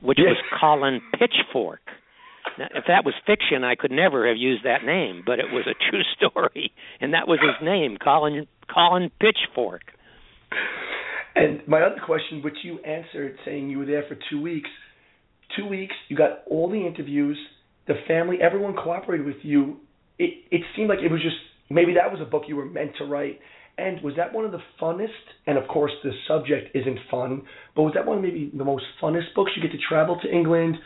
which 0.00 0.18
was 0.18 0.36
Colin 0.60 1.00
Pitchfork. 1.18 1.80
Now, 2.58 2.68
if 2.74 2.84
that 2.86 3.04
was 3.04 3.14
fiction, 3.26 3.64
I 3.64 3.74
could 3.74 3.90
never 3.90 4.28
have 4.28 4.36
used 4.36 4.64
that 4.64 4.84
name, 4.84 5.22
but 5.26 5.38
it 5.38 5.46
was 5.50 5.66
a 5.66 5.74
true 5.90 6.02
story, 6.16 6.72
and 7.00 7.14
that 7.14 7.26
was 7.26 7.40
his 7.40 7.66
name, 7.66 7.96
Colin 8.02 8.46
Colin 8.72 9.10
Pitchfork. 9.20 9.82
And 11.34 11.66
my 11.66 11.82
other 11.82 12.00
question, 12.04 12.42
which 12.42 12.58
you 12.62 12.78
answered, 12.80 13.36
saying 13.44 13.68
you 13.68 13.78
were 13.78 13.86
there 13.86 14.04
for 14.08 14.16
two 14.30 14.40
weeks. 14.40 14.70
Two 15.56 15.66
weeks, 15.66 15.94
you 16.08 16.16
got 16.16 16.42
all 16.46 16.70
the 16.70 16.86
interviews, 16.86 17.36
the 17.86 17.94
family, 18.08 18.38
everyone 18.40 18.74
cooperated 18.74 19.26
with 19.26 19.42
you. 19.42 19.76
It 20.18 20.44
it 20.50 20.62
seemed 20.76 20.88
like 20.88 21.00
it 21.00 21.10
was 21.10 21.22
just 21.22 21.36
maybe 21.70 21.94
that 21.94 22.10
was 22.10 22.20
a 22.20 22.24
book 22.24 22.44
you 22.46 22.56
were 22.56 22.66
meant 22.66 22.92
to 22.98 23.04
write. 23.04 23.40
And 23.76 24.00
was 24.02 24.14
that 24.16 24.32
one 24.32 24.44
of 24.44 24.52
the 24.52 24.62
funnest? 24.80 25.08
And 25.46 25.58
of 25.58 25.66
course, 25.66 25.90
the 26.04 26.12
subject 26.28 26.76
isn't 26.76 26.98
fun, 27.10 27.42
but 27.74 27.82
was 27.82 27.92
that 27.94 28.06
one 28.06 28.18
of 28.18 28.22
maybe 28.22 28.50
the 28.56 28.64
most 28.64 28.84
funnest 29.02 29.34
books? 29.34 29.50
You 29.56 29.62
get 29.62 29.72
to 29.72 29.82
travel 29.88 30.18
to 30.22 30.30
England, 30.30 30.76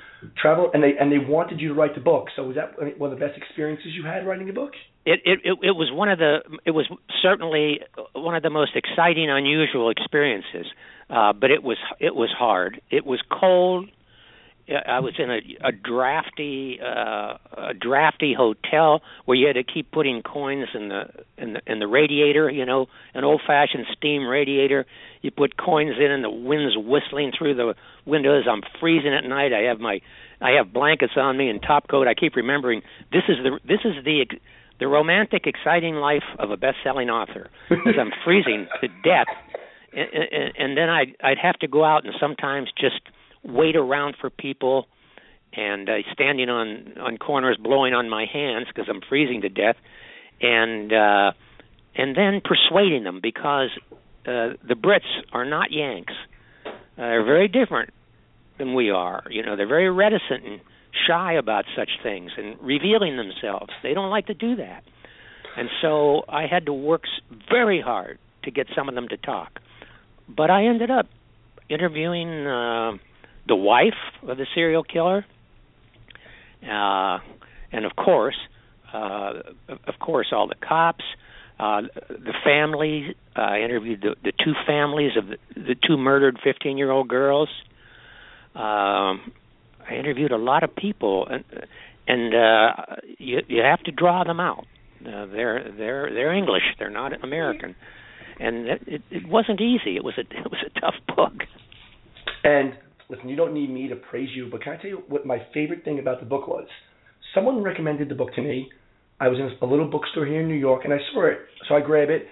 travel, 0.40 0.70
and 0.72 0.82
they 0.82 0.92
and 0.98 1.12
they 1.12 1.18
wanted 1.18 1.60
you 1.60 1.68
to 1.68 1.74
write 1.74 1.94
the 1.94 2.00
book. 2.00 2.28
So 2.34 2.44
was 2.44 2.56
that 2.56 2.78
one 2.98 3.12
of 3.12 3.18
the 3.18 3.24
best 3.24 3.36
experiences 3.36 3.88
you 3.94 4.04
had 4.04 4.26
writing 4.26 4.48
a 4.48 4.54
book? 4.54 4.72
It 5.04 5.20
it 5.24 5.40
it, 5.44 5.72
was 5.72 5.90
one 5.92 6.08
of 6.08 6.18
the 6.18 6.38
it 6.64 6.70
was 6.70 6.86
certainly 7.22 7.80
one 8.14 8.34
of 8.34 8.42
the 8.42 8.50
most 8.50 8.72
exciting, 8.74 9.28
unusual 9.30 9.90
experiences. 9.90 10.66
Uh, 11.10 11.32
but 11.32 11.50
it 11.50 11.62
was 11.62 11.78
it 12.00 12.14
was 12.14 12.30
hard. 12.36 12.80
It 12.90 13.04
was 13.04 13.20
cold. 13.30 13.90
I 14.70 15.00
was 15.00 15.14
in 15.18 15.30
a, 15.30 15.38
a 15.68 15.72
drafty 15.72 16.78
uh, 16.80 17.38
a 17.56 17.74
drafty 17.74 18.34
hotel 18.34 19.00
where 19.24 19.36
you 19.36 19.46
had 19.46 19.54
to 19.54 19.64
keep 19.64 19.90
putting 19.90 20.22
coins 20.22 20.68
in 20.74 20.88
the 20.88 21.04
in 21.38 21.54
the 21.54 21.60
in 21.66 21.78
the 21.78 21.86
radiator, 21.86 22.50
you 22.50 22.66
know, 22.66 22.86
an 23.14 23.24
old-fashioned 23.24 23.86
steam 23.96 24.26
radiator. 24.26 24.84
You 25.22 25.30
put 25.30 25.56
coins 25.56 25.96
in, 25.98 26.10
and 26.10 26.22
the 26.22 26.30
wind's 26.30 26.76
whistling 26.76 27.32
through 27.36 27.54
the 27.54 27.74
windows. 28.04 28.44
I'm 28.50 28.62
freezing 28.78 29.14
at 29.14 29.24
night. 29.24 29.52
I 29.52 29.62
have 29.68 29.80
my 29.80 30.00
I 30.40 30.50
have 30.52 30.72
blankets 30.72 31.14
on 31.16 31.36
me 31.36 31.48
and 31.48 31.62
top 31.62 31.88
coat. 31.88 32.06
I 32.06 32.14
keep 32.14 32.36
remembering 32.36 32.82
this 33.10 33.24
is 33.28 33.36
the 33.42 33.58
this 33.66 33.80
is 33.84 34.04
the 34.04 34.26
the 34.80 34.86
romantic, 34.86 35.46
exciting 35.46 35.96
life 35.96 36.22
of 36.38 36.50
a 36.50 36.56
best-selling 36.56 37.10
author. 37.10 37.48
As 37.70 37.94
I'm 37.98 38.12
freezing 38.24 38.68
to 38.80 38.88
death, 39.02 39.26
and, 39.92 40.08
and, 40.12 40.52
and 40.58 40.76
then 40.76 40.88
I'd 40.90 41.16
I'd 41.22 41.38
have 41.38 41.58
to 41.60 41.68
go 41.68 41.84
out 41.84 42.04
and 42.04 42.14
sometimes 42.20 42.68
just 42.78 43.00
wait 43.48 43.76
around 43.76 44.16
for 44.20 44.30
people 44.30 44.86
and 45.52 45.88
uh, 45.88 45.94
standing 46.12 46.48
on 46.48 46.98
on 46.98 47.16
corners 47.16 47.56
blowing 47.60 47.94
on 47.94 48.08
my 48.08 48.26
hands 48.30 48.66
because 48.68 48.88
I'm 48.88 49.00
freezing 49.08 49.40
to 49.42 49.48
death 49.48 49.76
and 50.40 50.92
uh 50.92 51.32
and 51.96 52.16
then 52.16 52.40
persuading 52.44 53.04
them 53.04 53.20
because 53.22 53.70
uh 54.26 54.54
the 54.66 54.74
Brits 54.74 55.08
are 55.32 55.44
not 55.44 55.72
Yanks. 55.72 56.12
Uh, 56.66 56.70
they're 56.96 57.24
very 57.24 57.48
different 57.48 57.90
than 58.58 58.74
we 58.74 58.90
are. 58.90 59.22
You 59.30 59.42
know, 59.42 59.56
they're 59.56 59.68
very 59.68 59.90
reticent 59.90 60.44
and 60.44 60.60
shy 61.06 61.34
about 61.34 61.64
such 61.76 61.90
things 62.02 62.32
and 62.36 62.56
revealing 62.60 63.16
themselves. 63.16 63.70
They 63.82 63.94
don't 63.94 64.10
like 64.10 64.26
to 64.26 64.34
do 64.34 64.56
that. 64.56 64.82
And 65.56 65.68
so 65.80 66.22
I 66.28 66.46
had 66.46 66.66
to 66.66 66.72
work 66.72 67.02
very 67.48 67.80
hard 67.80 68.18
to 68.44 68.50
get 68.50 68.66
some 68.76 68.88
of 68.88 68.94
them 68.94 69.08
to 69.08 69.16
talk. 69.16 69.60
But 70.28 70.50
I 70.50 70.66
ended 70.66 70.90
up 70.90 71.06
interviewing 71.68 72.46
uh 72.46 72.92
the 73.48 73.56
wife 73.56 73.94
of 74.22 74.36
the 74.36 74.46
serial 74.54 74.84
killer, 74.84 75.24
uh, 76.62 77.18
and 77.72 77.84
of 77.84 77.96
course, 77.96 78.36
uh, 78.92 79.32
of 79.68 79.98
course, 80.00 80.28
all 80.32 80.48
the 80.48 80.54
cops, 80.54 81.04
uh, 81.58 81.82
the 82.08 82.34
family. 82.44 83.16
Uh, 83.36 83.40
I 83.40 83.60
interviewed 83.60 84.02
the, 84.02 84.16
the 84.22 84.32
two 84.32 84.52
families 84.66 85.12
of 85.16 85.28
the, 85.28 85.36
the 85.54 85.74
two 85.74 85.96
murdered 85.96 86.38
15-year-old 86.44 87.08
girls. 87.08 87.48
Um, 88.54 89.32
I 89.88 89.94
interviewed 89.98 90.32
a 90.32 90.36
lot 90.38 90.62
of 90.62 90.74
people, 90.74 91.26
and 91.26 91.44
and 92.06 92.34
uh, 92.34 92.96
you 93.18 93.40
you 93.48 93.62
have 93.62 93.82
to 93.84 93.92
draw 93.92 94.24
them 94.24 94.40
out. 94.40 94.66
Uh, 95.00 95.26
they're 95.26 95.70
they're 95.76 96.12
they're 96.12 96.32
English. 96.32 96.62
They're 96.78 96.90
not 96.90 97.22
American, 97.22 97.76
and 98.40 98.68
it, 98.68 98.82
it, 98.86 99.02
it 99.10 99.28
wasn't 99.28 99.60
easy. 99.60 99.96
It 99.96 100.04
was 100.04 100.14
a 100.18 100.20
it 100.30 100.50
was 100.50 100.64
a 100.66 100.80
tough 100.80 100.94
book. 101.14 101.44
And 102.44 102.76
listen, 103.08 103.28
you 103.28 103.36
don't 103.36 103.54
need 103.54 103.70
me 103.70 103.88
to 103.88 103.96
praise 103.96 104.28
you, 104.34 104.48
but 104.50 104.62
can 104.62 104.74
I 104.74 104.76
tell 104.76 104.90
you 104.90 105.02
what 105.08 105.26
my 105.26 105.38
favorite 105.54 105.84
thing 105.84 105.98
about 105.98 106.20
the 106.20 106.26
book 106.26 106.46
was? 106.48 106.66
someone 107.34 107.62
recommended 107.62 108.08
the 108.08 108.14
book 108.14 108.34
to 108.34 108.42
me. 108.42 108.70
I 109.20 109.28
was 109.28 109.38
in 109.38 109.50
a 109.60 109.70
little 109.70 109.90
bookstore 109.90 110.26
here 110.26 110.40
in 110.40 110.48
New 110.48 110.54
York, 110.54 110.82
and 110.84 110.92
I 110.92 110.98
saw 111.12 111.26
it, 111.26 111.38
so 111.68 111.74
I 111.74 111.80
grabbed 111.80 112.10
it, 112.10 112.26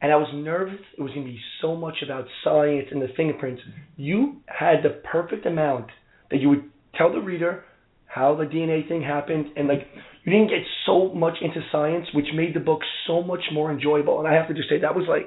and 0.00 0.12
I 0.12 0.16
was 0.16 0.28
nervous. 0.34 0.80
It 0.98 1.02
was 1.02 1.12
going 1.12 1.26
to 1.26 1.32
be 1.32 1.40
so 1.60 1.76
much 1.76 1.96
about 2.04 2.26
science 2.42 2.88
and 2.90 3.00
the 3.00 3.08
fingerprints. 3.16 3.62
You 3.96 4.40
had 4.46 4.82
the 4.82 5.00
perfect 5.10 5.46
amount 5.46 5.86
that 6.30 6.40
you 6.40 6.48
would 6.48 6.64
tell 6.96 7.12
the 7.12 7.20
reader 7.20 7.64
how 8.06 8.34
the 8.34 8.44
DNA 8.44 8.86
thing 8.88 9.02
happened, 9.02 9.46
and 9.56 9.68
like 9.68 9.86
you 10.24 10.32
didn't 10.32 10.48
get 10.48 10.66
so 10.86 11.14
much 11.14 11.34
into 11.40 11.60
science, 11.70 12.06
which 12.14 12.26
made 12.34 12.54
the 12.54 12.60
book 12.60 12.80
so 13.06 13.22
much 13.22 13.42
more 13.52 13.70
enjoyable. 13.70 14.18
And 14.18 14.28
I 14.28 14.34
have 14.34 14.48
to 14.48 14.54
just 14.54 14.68
say 14.68 14.80
that 14.80 14.94
was 14.94 15.06
like 15.08 15.26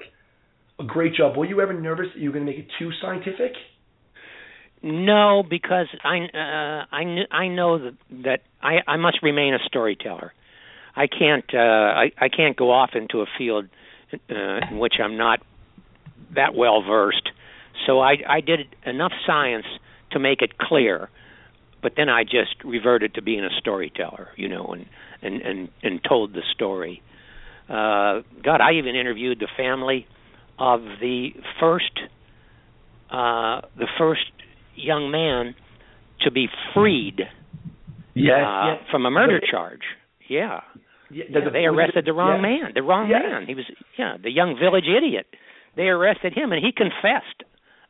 a 0.79 0.83
great 0.83 1.15
job. 1.15 1.37
Were 1.37 1.45
you 1.45 1.61
ever 1.61 1.73
nervous 1.73 2.07
that 2.13 2.19
you 2.19 2.29
were 2.29 2.33
going 2.33 2.45
to 2.45 2.51
make 2.51 2.59
it 2.59 2.67
too 2.77 2.91
scientific? 3.01 3.53
No, 4.87 5.41
because 5.41 5.87
I 6.03 6.17
uh, 6.19 6.85
I 6.95 7.03
kn- 7.03 7.27
I 7.31 7.47
know 7.47 7.79
that, 7.79 7.93
that 8.23 8.41
I 8.61 8.81
I 8.85 8.97
must 8.97 9.23
remain 9.23 9.55
a 9.55 9.59
storyteller. 9.65 10.31
I 10.95 11.07
can't 11.07 11.43
uh, 11.55 11.57
I 11.57 12.11
I 12.19 12.29
can't 12.29 12.55
go 12.55 12.69
off 12.71 12.91
into 12.93 13.21
a 13.21 13.25
field 13.35 13.65
uh, 14.13 14.59
in 14.69 14.77
which 14.77 14.93
I'm 15.03 15.17
not 15.17 15.39
that 16.35 16.53
well 16.53 16.83
versed. 16.83 17.31
So 17.87 17.99
I 17.99 18.17
I 18.29 18.41
did 18.41 18.59
enough 18.85 19.11
science 19.25 19.65
to 20.11 20.19
make 20.19 20.43
it 20.43 20.59
clear, 20.59 21.09
but 21.81 21.93
then 21.97 22.07
I 22.07 22.23
just 22.23 22.63
reverted 22.63 23.15
to 23.15 23.23
being 23.23 23.43
a 23.43 23.49
storyteller, 23.57 24.27
you 24.35 24.47
know, 24.49 24.67
and 24.67 24.85
and 25.23 25.41
and 25.41 25.69
and 25.81 25.99
told 26.07 26.33
the 26.33 26.43
story. 26.53 27.01
Uh, 27.67 28.21
God, 28.43 28.61
I 28.61 28.73
even 28.73 28.95
interviewed 28.95 29.39
the 29.39 29.49
family 29.57 30.05
of 30.59 30.81
the 31.01 31.29
first 31.59 31.99
uh, 33.09 33.61
the 33.75 33.87
first 33.97 34.21
young 34.75 35.11
man 35.11 35.55
to 36.21 36.31
be 36.31 36.47
freed 36.73 37.21
Yes, 38.13 38.45
uh, 38.45 38.75
yes. 38.79 38.83
from 38.91 39.05
a 39.05 39.11
murder 39.11 39.39
charge. 39.39 39.81
Yeah. 40.29 40.61
Yeah, 41.11 41.25
Yeah, 41.29 41.49
they 41.51 41.65
arrested 41.65 42.05
the 42.05 42.13
wrong 42.13 42.41
yeah. 42.41 42.63
man. 42.63 42.71
The 42.73 42.81
wrong 42.81 43.09
Yes. 43.09 43.21
man. 43.23 43.45
He 43.45 43.53
was 43.55 43.65
yeah, 43.97 44.17
the 44.21 44.31
young 44.31 44.57
village 44.57 44.85
idiot. 44.87 45.27
They 45.75 45.83
arrested 45.89 46.33
him 46.33 46.51
and 46.51 46.63
he 46.63 46.71
confessed 46.71 47.43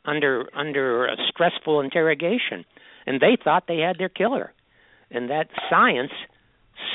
under 0.03 0.49
under 0.55 1.05
a 1.05 1.15
stressful 1.29 1.79
interrogation. 1.81 2.65
And 3.07 3.21
they 3.21 3.37
thought 3.41 3.65
they 3.67 3.77
had 3.79 3.97
their 3.99 4.09
killer. 4.09 4.51
And 5.11 5.29
that 5.29 5.47
science 5.69 6.11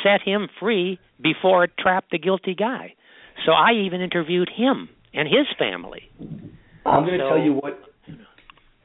set 0.02 0.20
him 0.22 0.48
free 0.58 0.98
before 1.20 1.64
it 1.64 1.70
trapped 1.78 2.10
the 2.10 2.18
guilty 2.18 2.54
guy. 2.54 2.94
So 3.46 3.52
I 3.52 3.72
even 3.86 4.00
interviewed 4.00 4.50
him 4.54 4.88
and 5.14 5.28
his 5.28 5.46
family. 5.58 6.10
I'm 6.84 7.04
going 7.06 7.18
to 7.18 7.24
So- 7.24 7.28
tell 7.36 7.38
you 7.38 7.52
what. 7.54 7.80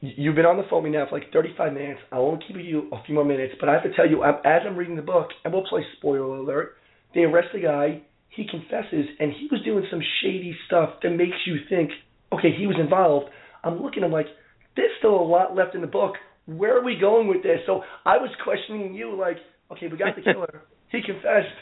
You've 0.00 0.34
been 0.34 0.44
on 0.44 0.58
the 0.58 0.64
phone 0.68 0.82
with 0.82 0.92
me 0.92 0.98
now 0.98 1.06
for 1.08 1.18
like 1.18 1.32
35 1.32 1.72
minutes. 1.72 2.00
I 2.12 2.18
won't 2.18 2.42
keep 2.46 2.56
you 2.56 2.88
a 2.92 3.02
few 3.04 3.14
more 3.14 3.24
minutes, 3.24 3.54
but 3.58 3.68
I 3.68 3.72
have 3.72 3.82
to 3.84 3.92
tell 3.94 4.08
you, 4.08 4.22
I'm- 4.22 4.40
as 4.44 4.62
I'm 4.66 4.76
reading 4.76 4.96
the 4.96 5.02
book, 5.02 5.30
and 5.44 5.52
we'll 5.52 5.64
play 5.64 5.84
spoiler 5.96 6.36
alert. 6.36 6.76
They 7.14 7.24
arrest 7.24 7.48
the 7.52 7.60
guy. 7.60 8.02
He 8.28 8.44
confesses, 8.46 9.06
and 9.18 9.32
he 9.32 9.48
was 9.50 9.62
doing 9.62 9.86
some 9.90 10.02
shady 10.20 10.54
stuff 10.66 11.00
that 11.00 11.10
makes 11.10 11.36
you 11.46 11.58
think, 11.70 11.90
okay, 12.32 12.50
he 12.50 12.66
was 12.66 12.76
involved. 12.78 13.30
I'm 13.64 13.82
looking. 13.82 14.04
I'm 14.04 14.12
like, 14.12 14.28
there's 14.76 14.94
still 14.98 15.14
a 15.14 15.22
lot 15.24 15.54
left 15.56 15.74
in 15.74 15.80
the 15.80 15.86
book. 15.86 16.16
Where 16.44 16.76
are 16.76 16.82
we 16.82 16.96
going 16.96 17.26
with 17.28 17.42
this? 17.42 17.64
So 17.64 17.82
I 18.04 18.18
was 18.18 18.30
questioning 18.44 18.92
you, 18.92 19.16
like, 19.16 19.38
okay, 19.72 19.88
we 19.88 19.96
got 19.96 20.14
the 20.14 20.22
killer. 20.22 20.62
he 20.92 21.00
confessed. 21.00 21.54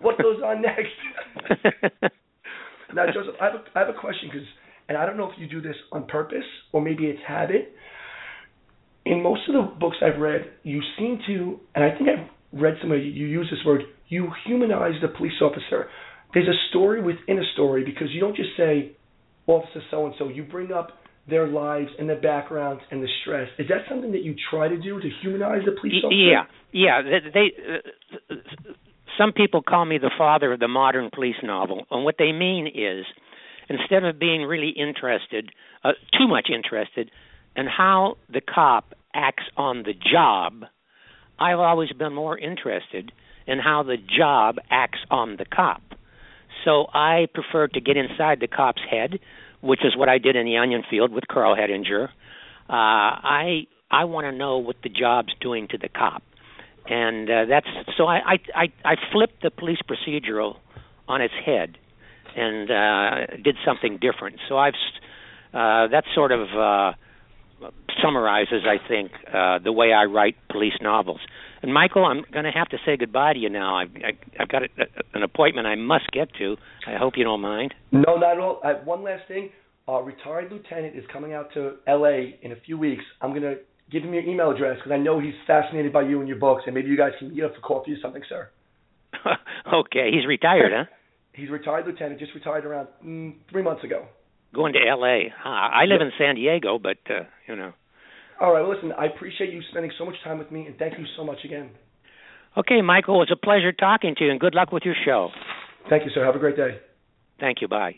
What 0.00 0.18
goes 0.18 0.40
on 0.42 0.62
next? 0.62 2.12
Now, 2.94 3.06
Joseph, 3.06 3.34
I 3.40 3.46
have 3.46 3.54
a, 3.54 3.62
I 3.74 3.78
have 3.86 3.88
a 3.88 3.98
question 3.98 4.28
because, 4.30 4.46
and 4.88 4.98
I 4.98 5.06
don't 5.06 5.16
know 5.16 5.30
if 5.30 5.38
you 5.38 5.48
do 5.48 5.60
this 5.60 5.76
on 5.90 6.06
purpose 6.06 6.44
or 6.72 6.80
maybe 6.80 7.04
it's 7.04 7.20
habit. 7.26 7.72
In 9.04 9.22
most 9.22 9.42
of 9.48 9.54
the 9.54 9.78
books 9.80 9.96
I've 10.00 10.20
read, 10.20 10.42
you 10.62 10.80
seem 10.98 11.18
to, 11.26 11.60
and 11.74 11.84
I 11.84 11.90
think 11.96 12.08
I've 12.08 12.60
read 12.60 12.74
somewhere 12.80 12.98
you, 12.98 13.26
use 13.26 13.48
this 13.50 13.64
word, 13.66 13.82
you 14.08 14.28
humanize 14.46 14.94
the 15.02 15.08
police 15.08 15.40
officer. 15.40 15.88
There's 16.34 16.48
a 16.48 16.58
story 16.70 17.02
within 17.02 17.38
a 17.38 17.52
story 17.54 17.84
because 17.84 18.08
you 18.12 18.20
don't 18.20 18.36
just 18.36 18.50
say, 18.56 18.96
Officer 19.46 19.80
so 19.90 20.06
and 20.06 20.14
so. 20.18 20.28
You 20.28 20.44
bring 20.44 20.72
up 20.72 20.90
their 21.28 21.46
lives 21.48 21.88
and 21.98 22.08
their 22.08 22.20
backgrounds 22.20 22.82
and 22.90 23.02
the 23.02 23.08
stress. 23.22 23.48
Is 23.58 23.68
that 23.68 23.88
something 23.88 24.12
that 24.12 24.22
you 24.22 24.34
try 24.50 24.68
to 24.68 24.76
do 24.80 25.00
to 25.00 25.08
humanize 25.20 25.62
the 25.64 25.72
police 25.80 25.94
officer? 26.04 26.14
Yeah, 26.14 26.44
yeah. 26.72 27.02
They 27.34 27.52
uh, 28.30 28.34
some 29.18 29.32
people 29.32 29.62
call 29.62 29.84
me 29.84 29.98
the 29.98 30.10
father 30.16 30.52
of 30.52 30.60
the 30.60 30.68
modern 30.68 31.10
police 31.12 31.36
novel, 31.42 31.84
and 31.90 32.04
what 32.04 32.16
they 32.18 32.32
mean 32.32 32.66
is, 32.68 33.04
instead 33.78 34.04
of 34.04 34.18
being 34.18 34.42
really 34.42 34.70
interested, 34.70 35.50
uh, 35.84 35.92
too 36.18 36.28
much 36.28 36.48
interested, 36.54 37.10
in 37.56 37.66
how 37.66 38.16
the 38.32 38.40
cop 38.40 38.94
acts 39.14 39.44
on 39.56 39.82
the 39.82 39.92
job, 39.92 40.64
I've 41.38 41.58
always 41.58 41.90
been 41.92 42.14
more 42.14 42.38
interested 42.38 43.12
in 43.46 43.58
how 43.58 43.82
the 43.82 43.96
job 43.96 44.56
acts 44.70 45.00
on 45.10 45.36
the 45.36 45.44
cop. 45.44 45.82
So 46.64 46.86
I 46.92 47.26
prefer 47.32 47.66
to 47.68 47.80
get 47.80 47.96
inside 47.96 48.38
the 48.40 48.46
cop's 48.46 48.82
head, 48.88 49.18
which 49.60 49.80
is 49.84 49.96
what 49.96 50.08
I 50.08 50.18
did 50.18 50.36
in 50.36 50.46
the 50.46 50.58
onion 50.58 50.82
field 50.88 51.12
with 51.12 51.26
Karl 51.28 51.56
Hettinger. 51.56 52.08
Uh, 52.68 52.70
I 52.70 53.66
I 53.90 54.04
want 54.04 54.26
to 54.26 54.32
know 54.32 54.58
what 54.58 54.76
the 54.82 54.88
job's 54.88 55.34
doing 55.40 55.68
to 55.68 55.78
the 55.78 55.88
cop, 55.88 56.22
and 56.86 57.28
uh, 57.28 57.44
that's 57.48 57.66
so 57.96 58.06
I, 58.06 58.18
I 58.18 58.38
I 58.54 58.72
I 58.84 58.94
flipped 59.12 59.42
the 59.42 59.50
police 59.50 59.80
procedural 59.88 60.56
on 61.08 61.20
its 61.20 61.34
head 61.44 61.76
and 62.36 62.70
uh, 62.70 63.36
did 63.42 63.56
something 63.64 63.98
different. 64.00 64.36
So 64.48 64.56
I've 64.56 64.74
uh, 65.52 65.88
that 65.88 66.04
sort 66.14 66.32
of 66.32 66.48
uh, 66.56 66.92
summarizes, 68.02 68.62
I 68.66 68.76
think, 68.88 69.12
uh, 69.28 69.58
the 69.62 69.72
way 69.72 69.92
I 69.92 70.04
write 70.04 70.36
police 70.50 70.72
novels. 70.80 71.20
And 71.62 71.72
Michael, 71.72 72.04
I'm 72.04 72.24
going 72.32 72.44
to 72.44 72.50
have 72.50 72.68
to 72.70 72.78
say 72.84 72.96
goodbye 72.96 73.34
to 73.34 73.38
you 73.38 73.50
now. 73.50 73.76
I've 73.76 73.90
I, 73.96 74.42
I've 74.42 74.48
got 74.48 74.62
a, 74.62 74.68
an 75.14 75.22
appointment 75.22 75.66
I 75.66 75.76
must 75.76 76.10
get 76.12 76.28
to. 76.38 76.56
I 76.86 76.96
hope 76.98 77.14
you 77.16 77.24
don't 77.24 77.40
mind. 77.40 77.74
No, 77.92 78.16
not 78.16 78.32
at 78.32 78.38
all. 78.38 78.60
Uh, 78.64 78.74
one 78.84 79.04
last 79.04 79.28
thing. 79.28 79.50
Our 79.88 80.02
retired 80.02 80.50
lieutenant 80.50 80.96
is 80.96 81.04
coming 81.12 81.34
out 81.34 81.52
to 81.54 81.76
L.A. 81.86 82.38
in 82.42 82.52
a 82.52 82.56
few 82.64 82.78
weeks. 82.78 83.02
I'm 83.20 83.30
going 83.30 83.42
to 83.42 83.56
give 83.90 84.02
him 84.02 84.14
your 84.14 84.22
email 84.22 84.50
address 84.50 84.76
because 84.78 84.92
I 84.92 84.96
know 84.96 85.20
he's 85.20 85.34
fascinated 85.46 85.92
by 85.92 86.02
you 86.02 86.20
and 86.20 86.28
your 86.28 86.38
books, 86.38 86.62
and 86.66 86.74
maybe 86.74 86.88
you 86.88 86.96
guys 86.96 87.12
can 87.18 87.34
meet 87.34 87.42
up 87.42 87.54
for 87.54 87.60
coffee 87.60 87.92
or 87.92 87.98
something, 88.00 88.22
sir. 88.28 88.48
okay, 89.74 90.10
he's 90.12 90.26
retired, 90.26 90.72
huh? 90.74 90.84
He's 91.34 91.48
retired 91.50 91.86
lieutenant, 91.86 92.20
just 92.20 92.34
retired 92.34 92.66
around 92.66 92.88
mm, 93.04 93.34
three 93.50 93.62
months 93.62 93.84
ago. 93.84 94.06
Going 94.54 94.74
to 94.74 94.80
L.A. 94.86 95.32
Huh. 95.34 95.48
I 95.48 95.84
live 95.86 96.02
in 96.02 96.10
San 96.18 96.34
Diego, 96.34 96.78
but 96.78 96.98
uh, 97.08 97.24
you 97.48 97.56
know. 97.56 97.72
All 98.40 98.52
right, 98.52 98.60
well, 98.60 98.74
listen, 98.74 98.92
I 98.98 99.06
appreciate 99.06 99.52
you 99.52 99.62
spending 99.70 99.92
so 99.98 100.04
much 100.04 100.16
time 100.24 100.38
with 100.38 100.50
me, 100.50 100.66
and 100.66 100.76
thank 100.76 100.98
you 100.98 101.04
so 101.16 101.24
much 101.24 101.38
again. 101.44 101.70
Okay, 102.56 102.82
Michael, 102.82 103.14
it 103.16 103.30
was 103.30 103.32
a 103.32 103.36
pleasure 103.36 103.72
talking 103.72 104.14
to 104.18 104.24
you, 104.24 104.30
and 104.30 104.38
good 104.38 104.54
luck 104.54 104.72
with 104.72 104.82
your 104.84 104.96
show. 105.06 105.30
Thank 105.88 106.04
you, 106.04 106.10
sir. 106.14 106.24
Have 106.24 106.34
a 106.34 106.38
great 106.38 106.56
day. 106.56 106.80
Thank 107.40 107.62
you. 107.62 107.68
Bye. 107.68 107.94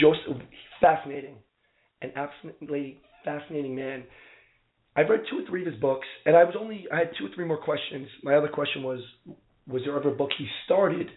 Joseph, 0.00 0.42
fascinating, 0.80 1.36
an 2.02 2.12
absolutely 2.16 2.98
fascinating 3.24 3.74
man. 3.74 4.04
I've 4.96 5.10
read 5.10 5.20
two 5.30 5.40
or 5.40 5.46
three 5.46 5.60
of 5.60 5.70
his 5.70 5.78
books, 5.80 6.06
and 6.24 6.34
I 6.34 6.44
was 6.44 6.54
only 6.58 6.86
I 6.90 6.98
had 7.00 7.10
two 7.18 7.26
or 7.26 7.28
three 7.34 7.44
more 7.44 7.58
questions. 7.58 8.08
My 8.22 8.34
other 8.34 8.48
question 8.48 8.82
was, 8.82 9.00
was 9.68 9.82
there 9.84 9.94
ever 9.94 10.10
a 10.10 10.16
book 10.16 10.30
he 10.38 10.46
started 10.64 11.08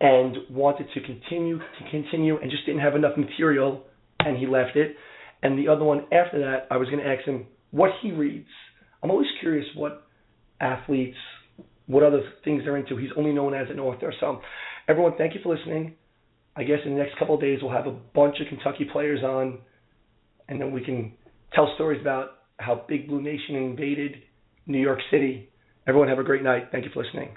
and 0.00 0.36
wanted 0.48 0.86
to 0.94 1.00
continue 1.00 1.58
to 1.58 1.90
continue 1.90 2.38
and 2.38 2.50
just 2.50 2.64
didn't 2.66 2.82
have 2.82 2.94
enough 2.94 3.16
material 3.16 3.84
and 4.20 4.36
he 4.36 4.46
left 4.46 4.76
it? 4.76 4.94
And 5.42 5.58
the 5.58 5.68
other 5.68 5.84
one 5.84 6.04
after 6.12 6.38
that, 6.40 6.68
I 6.70 6.76
was 6.76 6.88
going 6.88 7.02
to 7.02 7.08
ask 7.08 7.24
him 7.24 7.46
what 7.72 7.90
he 8.00 8.12
reads. 8.12 8.48
I'm 9.02 9.10
always 9.10 9.28
curious 9.40 9.66
what 9.74 10.06
athletes, 10.60 11.16
what 11.86 12.04
other 12.04 12.22
things 12.44 12.62
they're 12.64 12.76
into. 12.76 12.96
He's 12.96 13.10
only 13.16 13.32
known 13.32 13.54
as 13.54 13.68
an 13.70 13.80
author. 13.80 14.12
So, 14.20 14.40
everyone, 14.88 15.14
thank 15.18 15.34
you 15.34 15.40
for 15.42 15.54
listening. 15.54 15.94
I 16.56 16.62
guess 16.64 16.78
in 16.84 16.92
the 16.92 16.98
next 16.98 17.18
couple 17.18 17.34
of 17.34 17.40
days 17.40 17.58
we'll 17.62 17.72
have 17.72 17.86
a 17.86 17.96
bunch 18.14 18.36
of 18.40 18.48
Kentucky 18.48 18.88
players 18.92 19.22
on, 19.22 19.58
and 20.48 20.60
then 20.60 20.72
we 20.72 20.84
can 20.84 21.12
tell 21.54 21.72
stories 21.76 22.00
about 22.00 22.37
how 22.58 22.84
Big 22.88 23.08
Blue 23.08 23.22
Nation 23.22 23.56
invaded 23.56 24.22
New 24.66 24.80
York 24.80 25.00
City. 25.10 25.48
Everyone 25.86 26.08
have 26.08 26.18
a 26.18 26.24
great 26.24 26.42
night. 26.42 26.68
Thank 26.70 26.84
you 26.84 26.90
for 26.92 27.02
listening. 27.02 27.36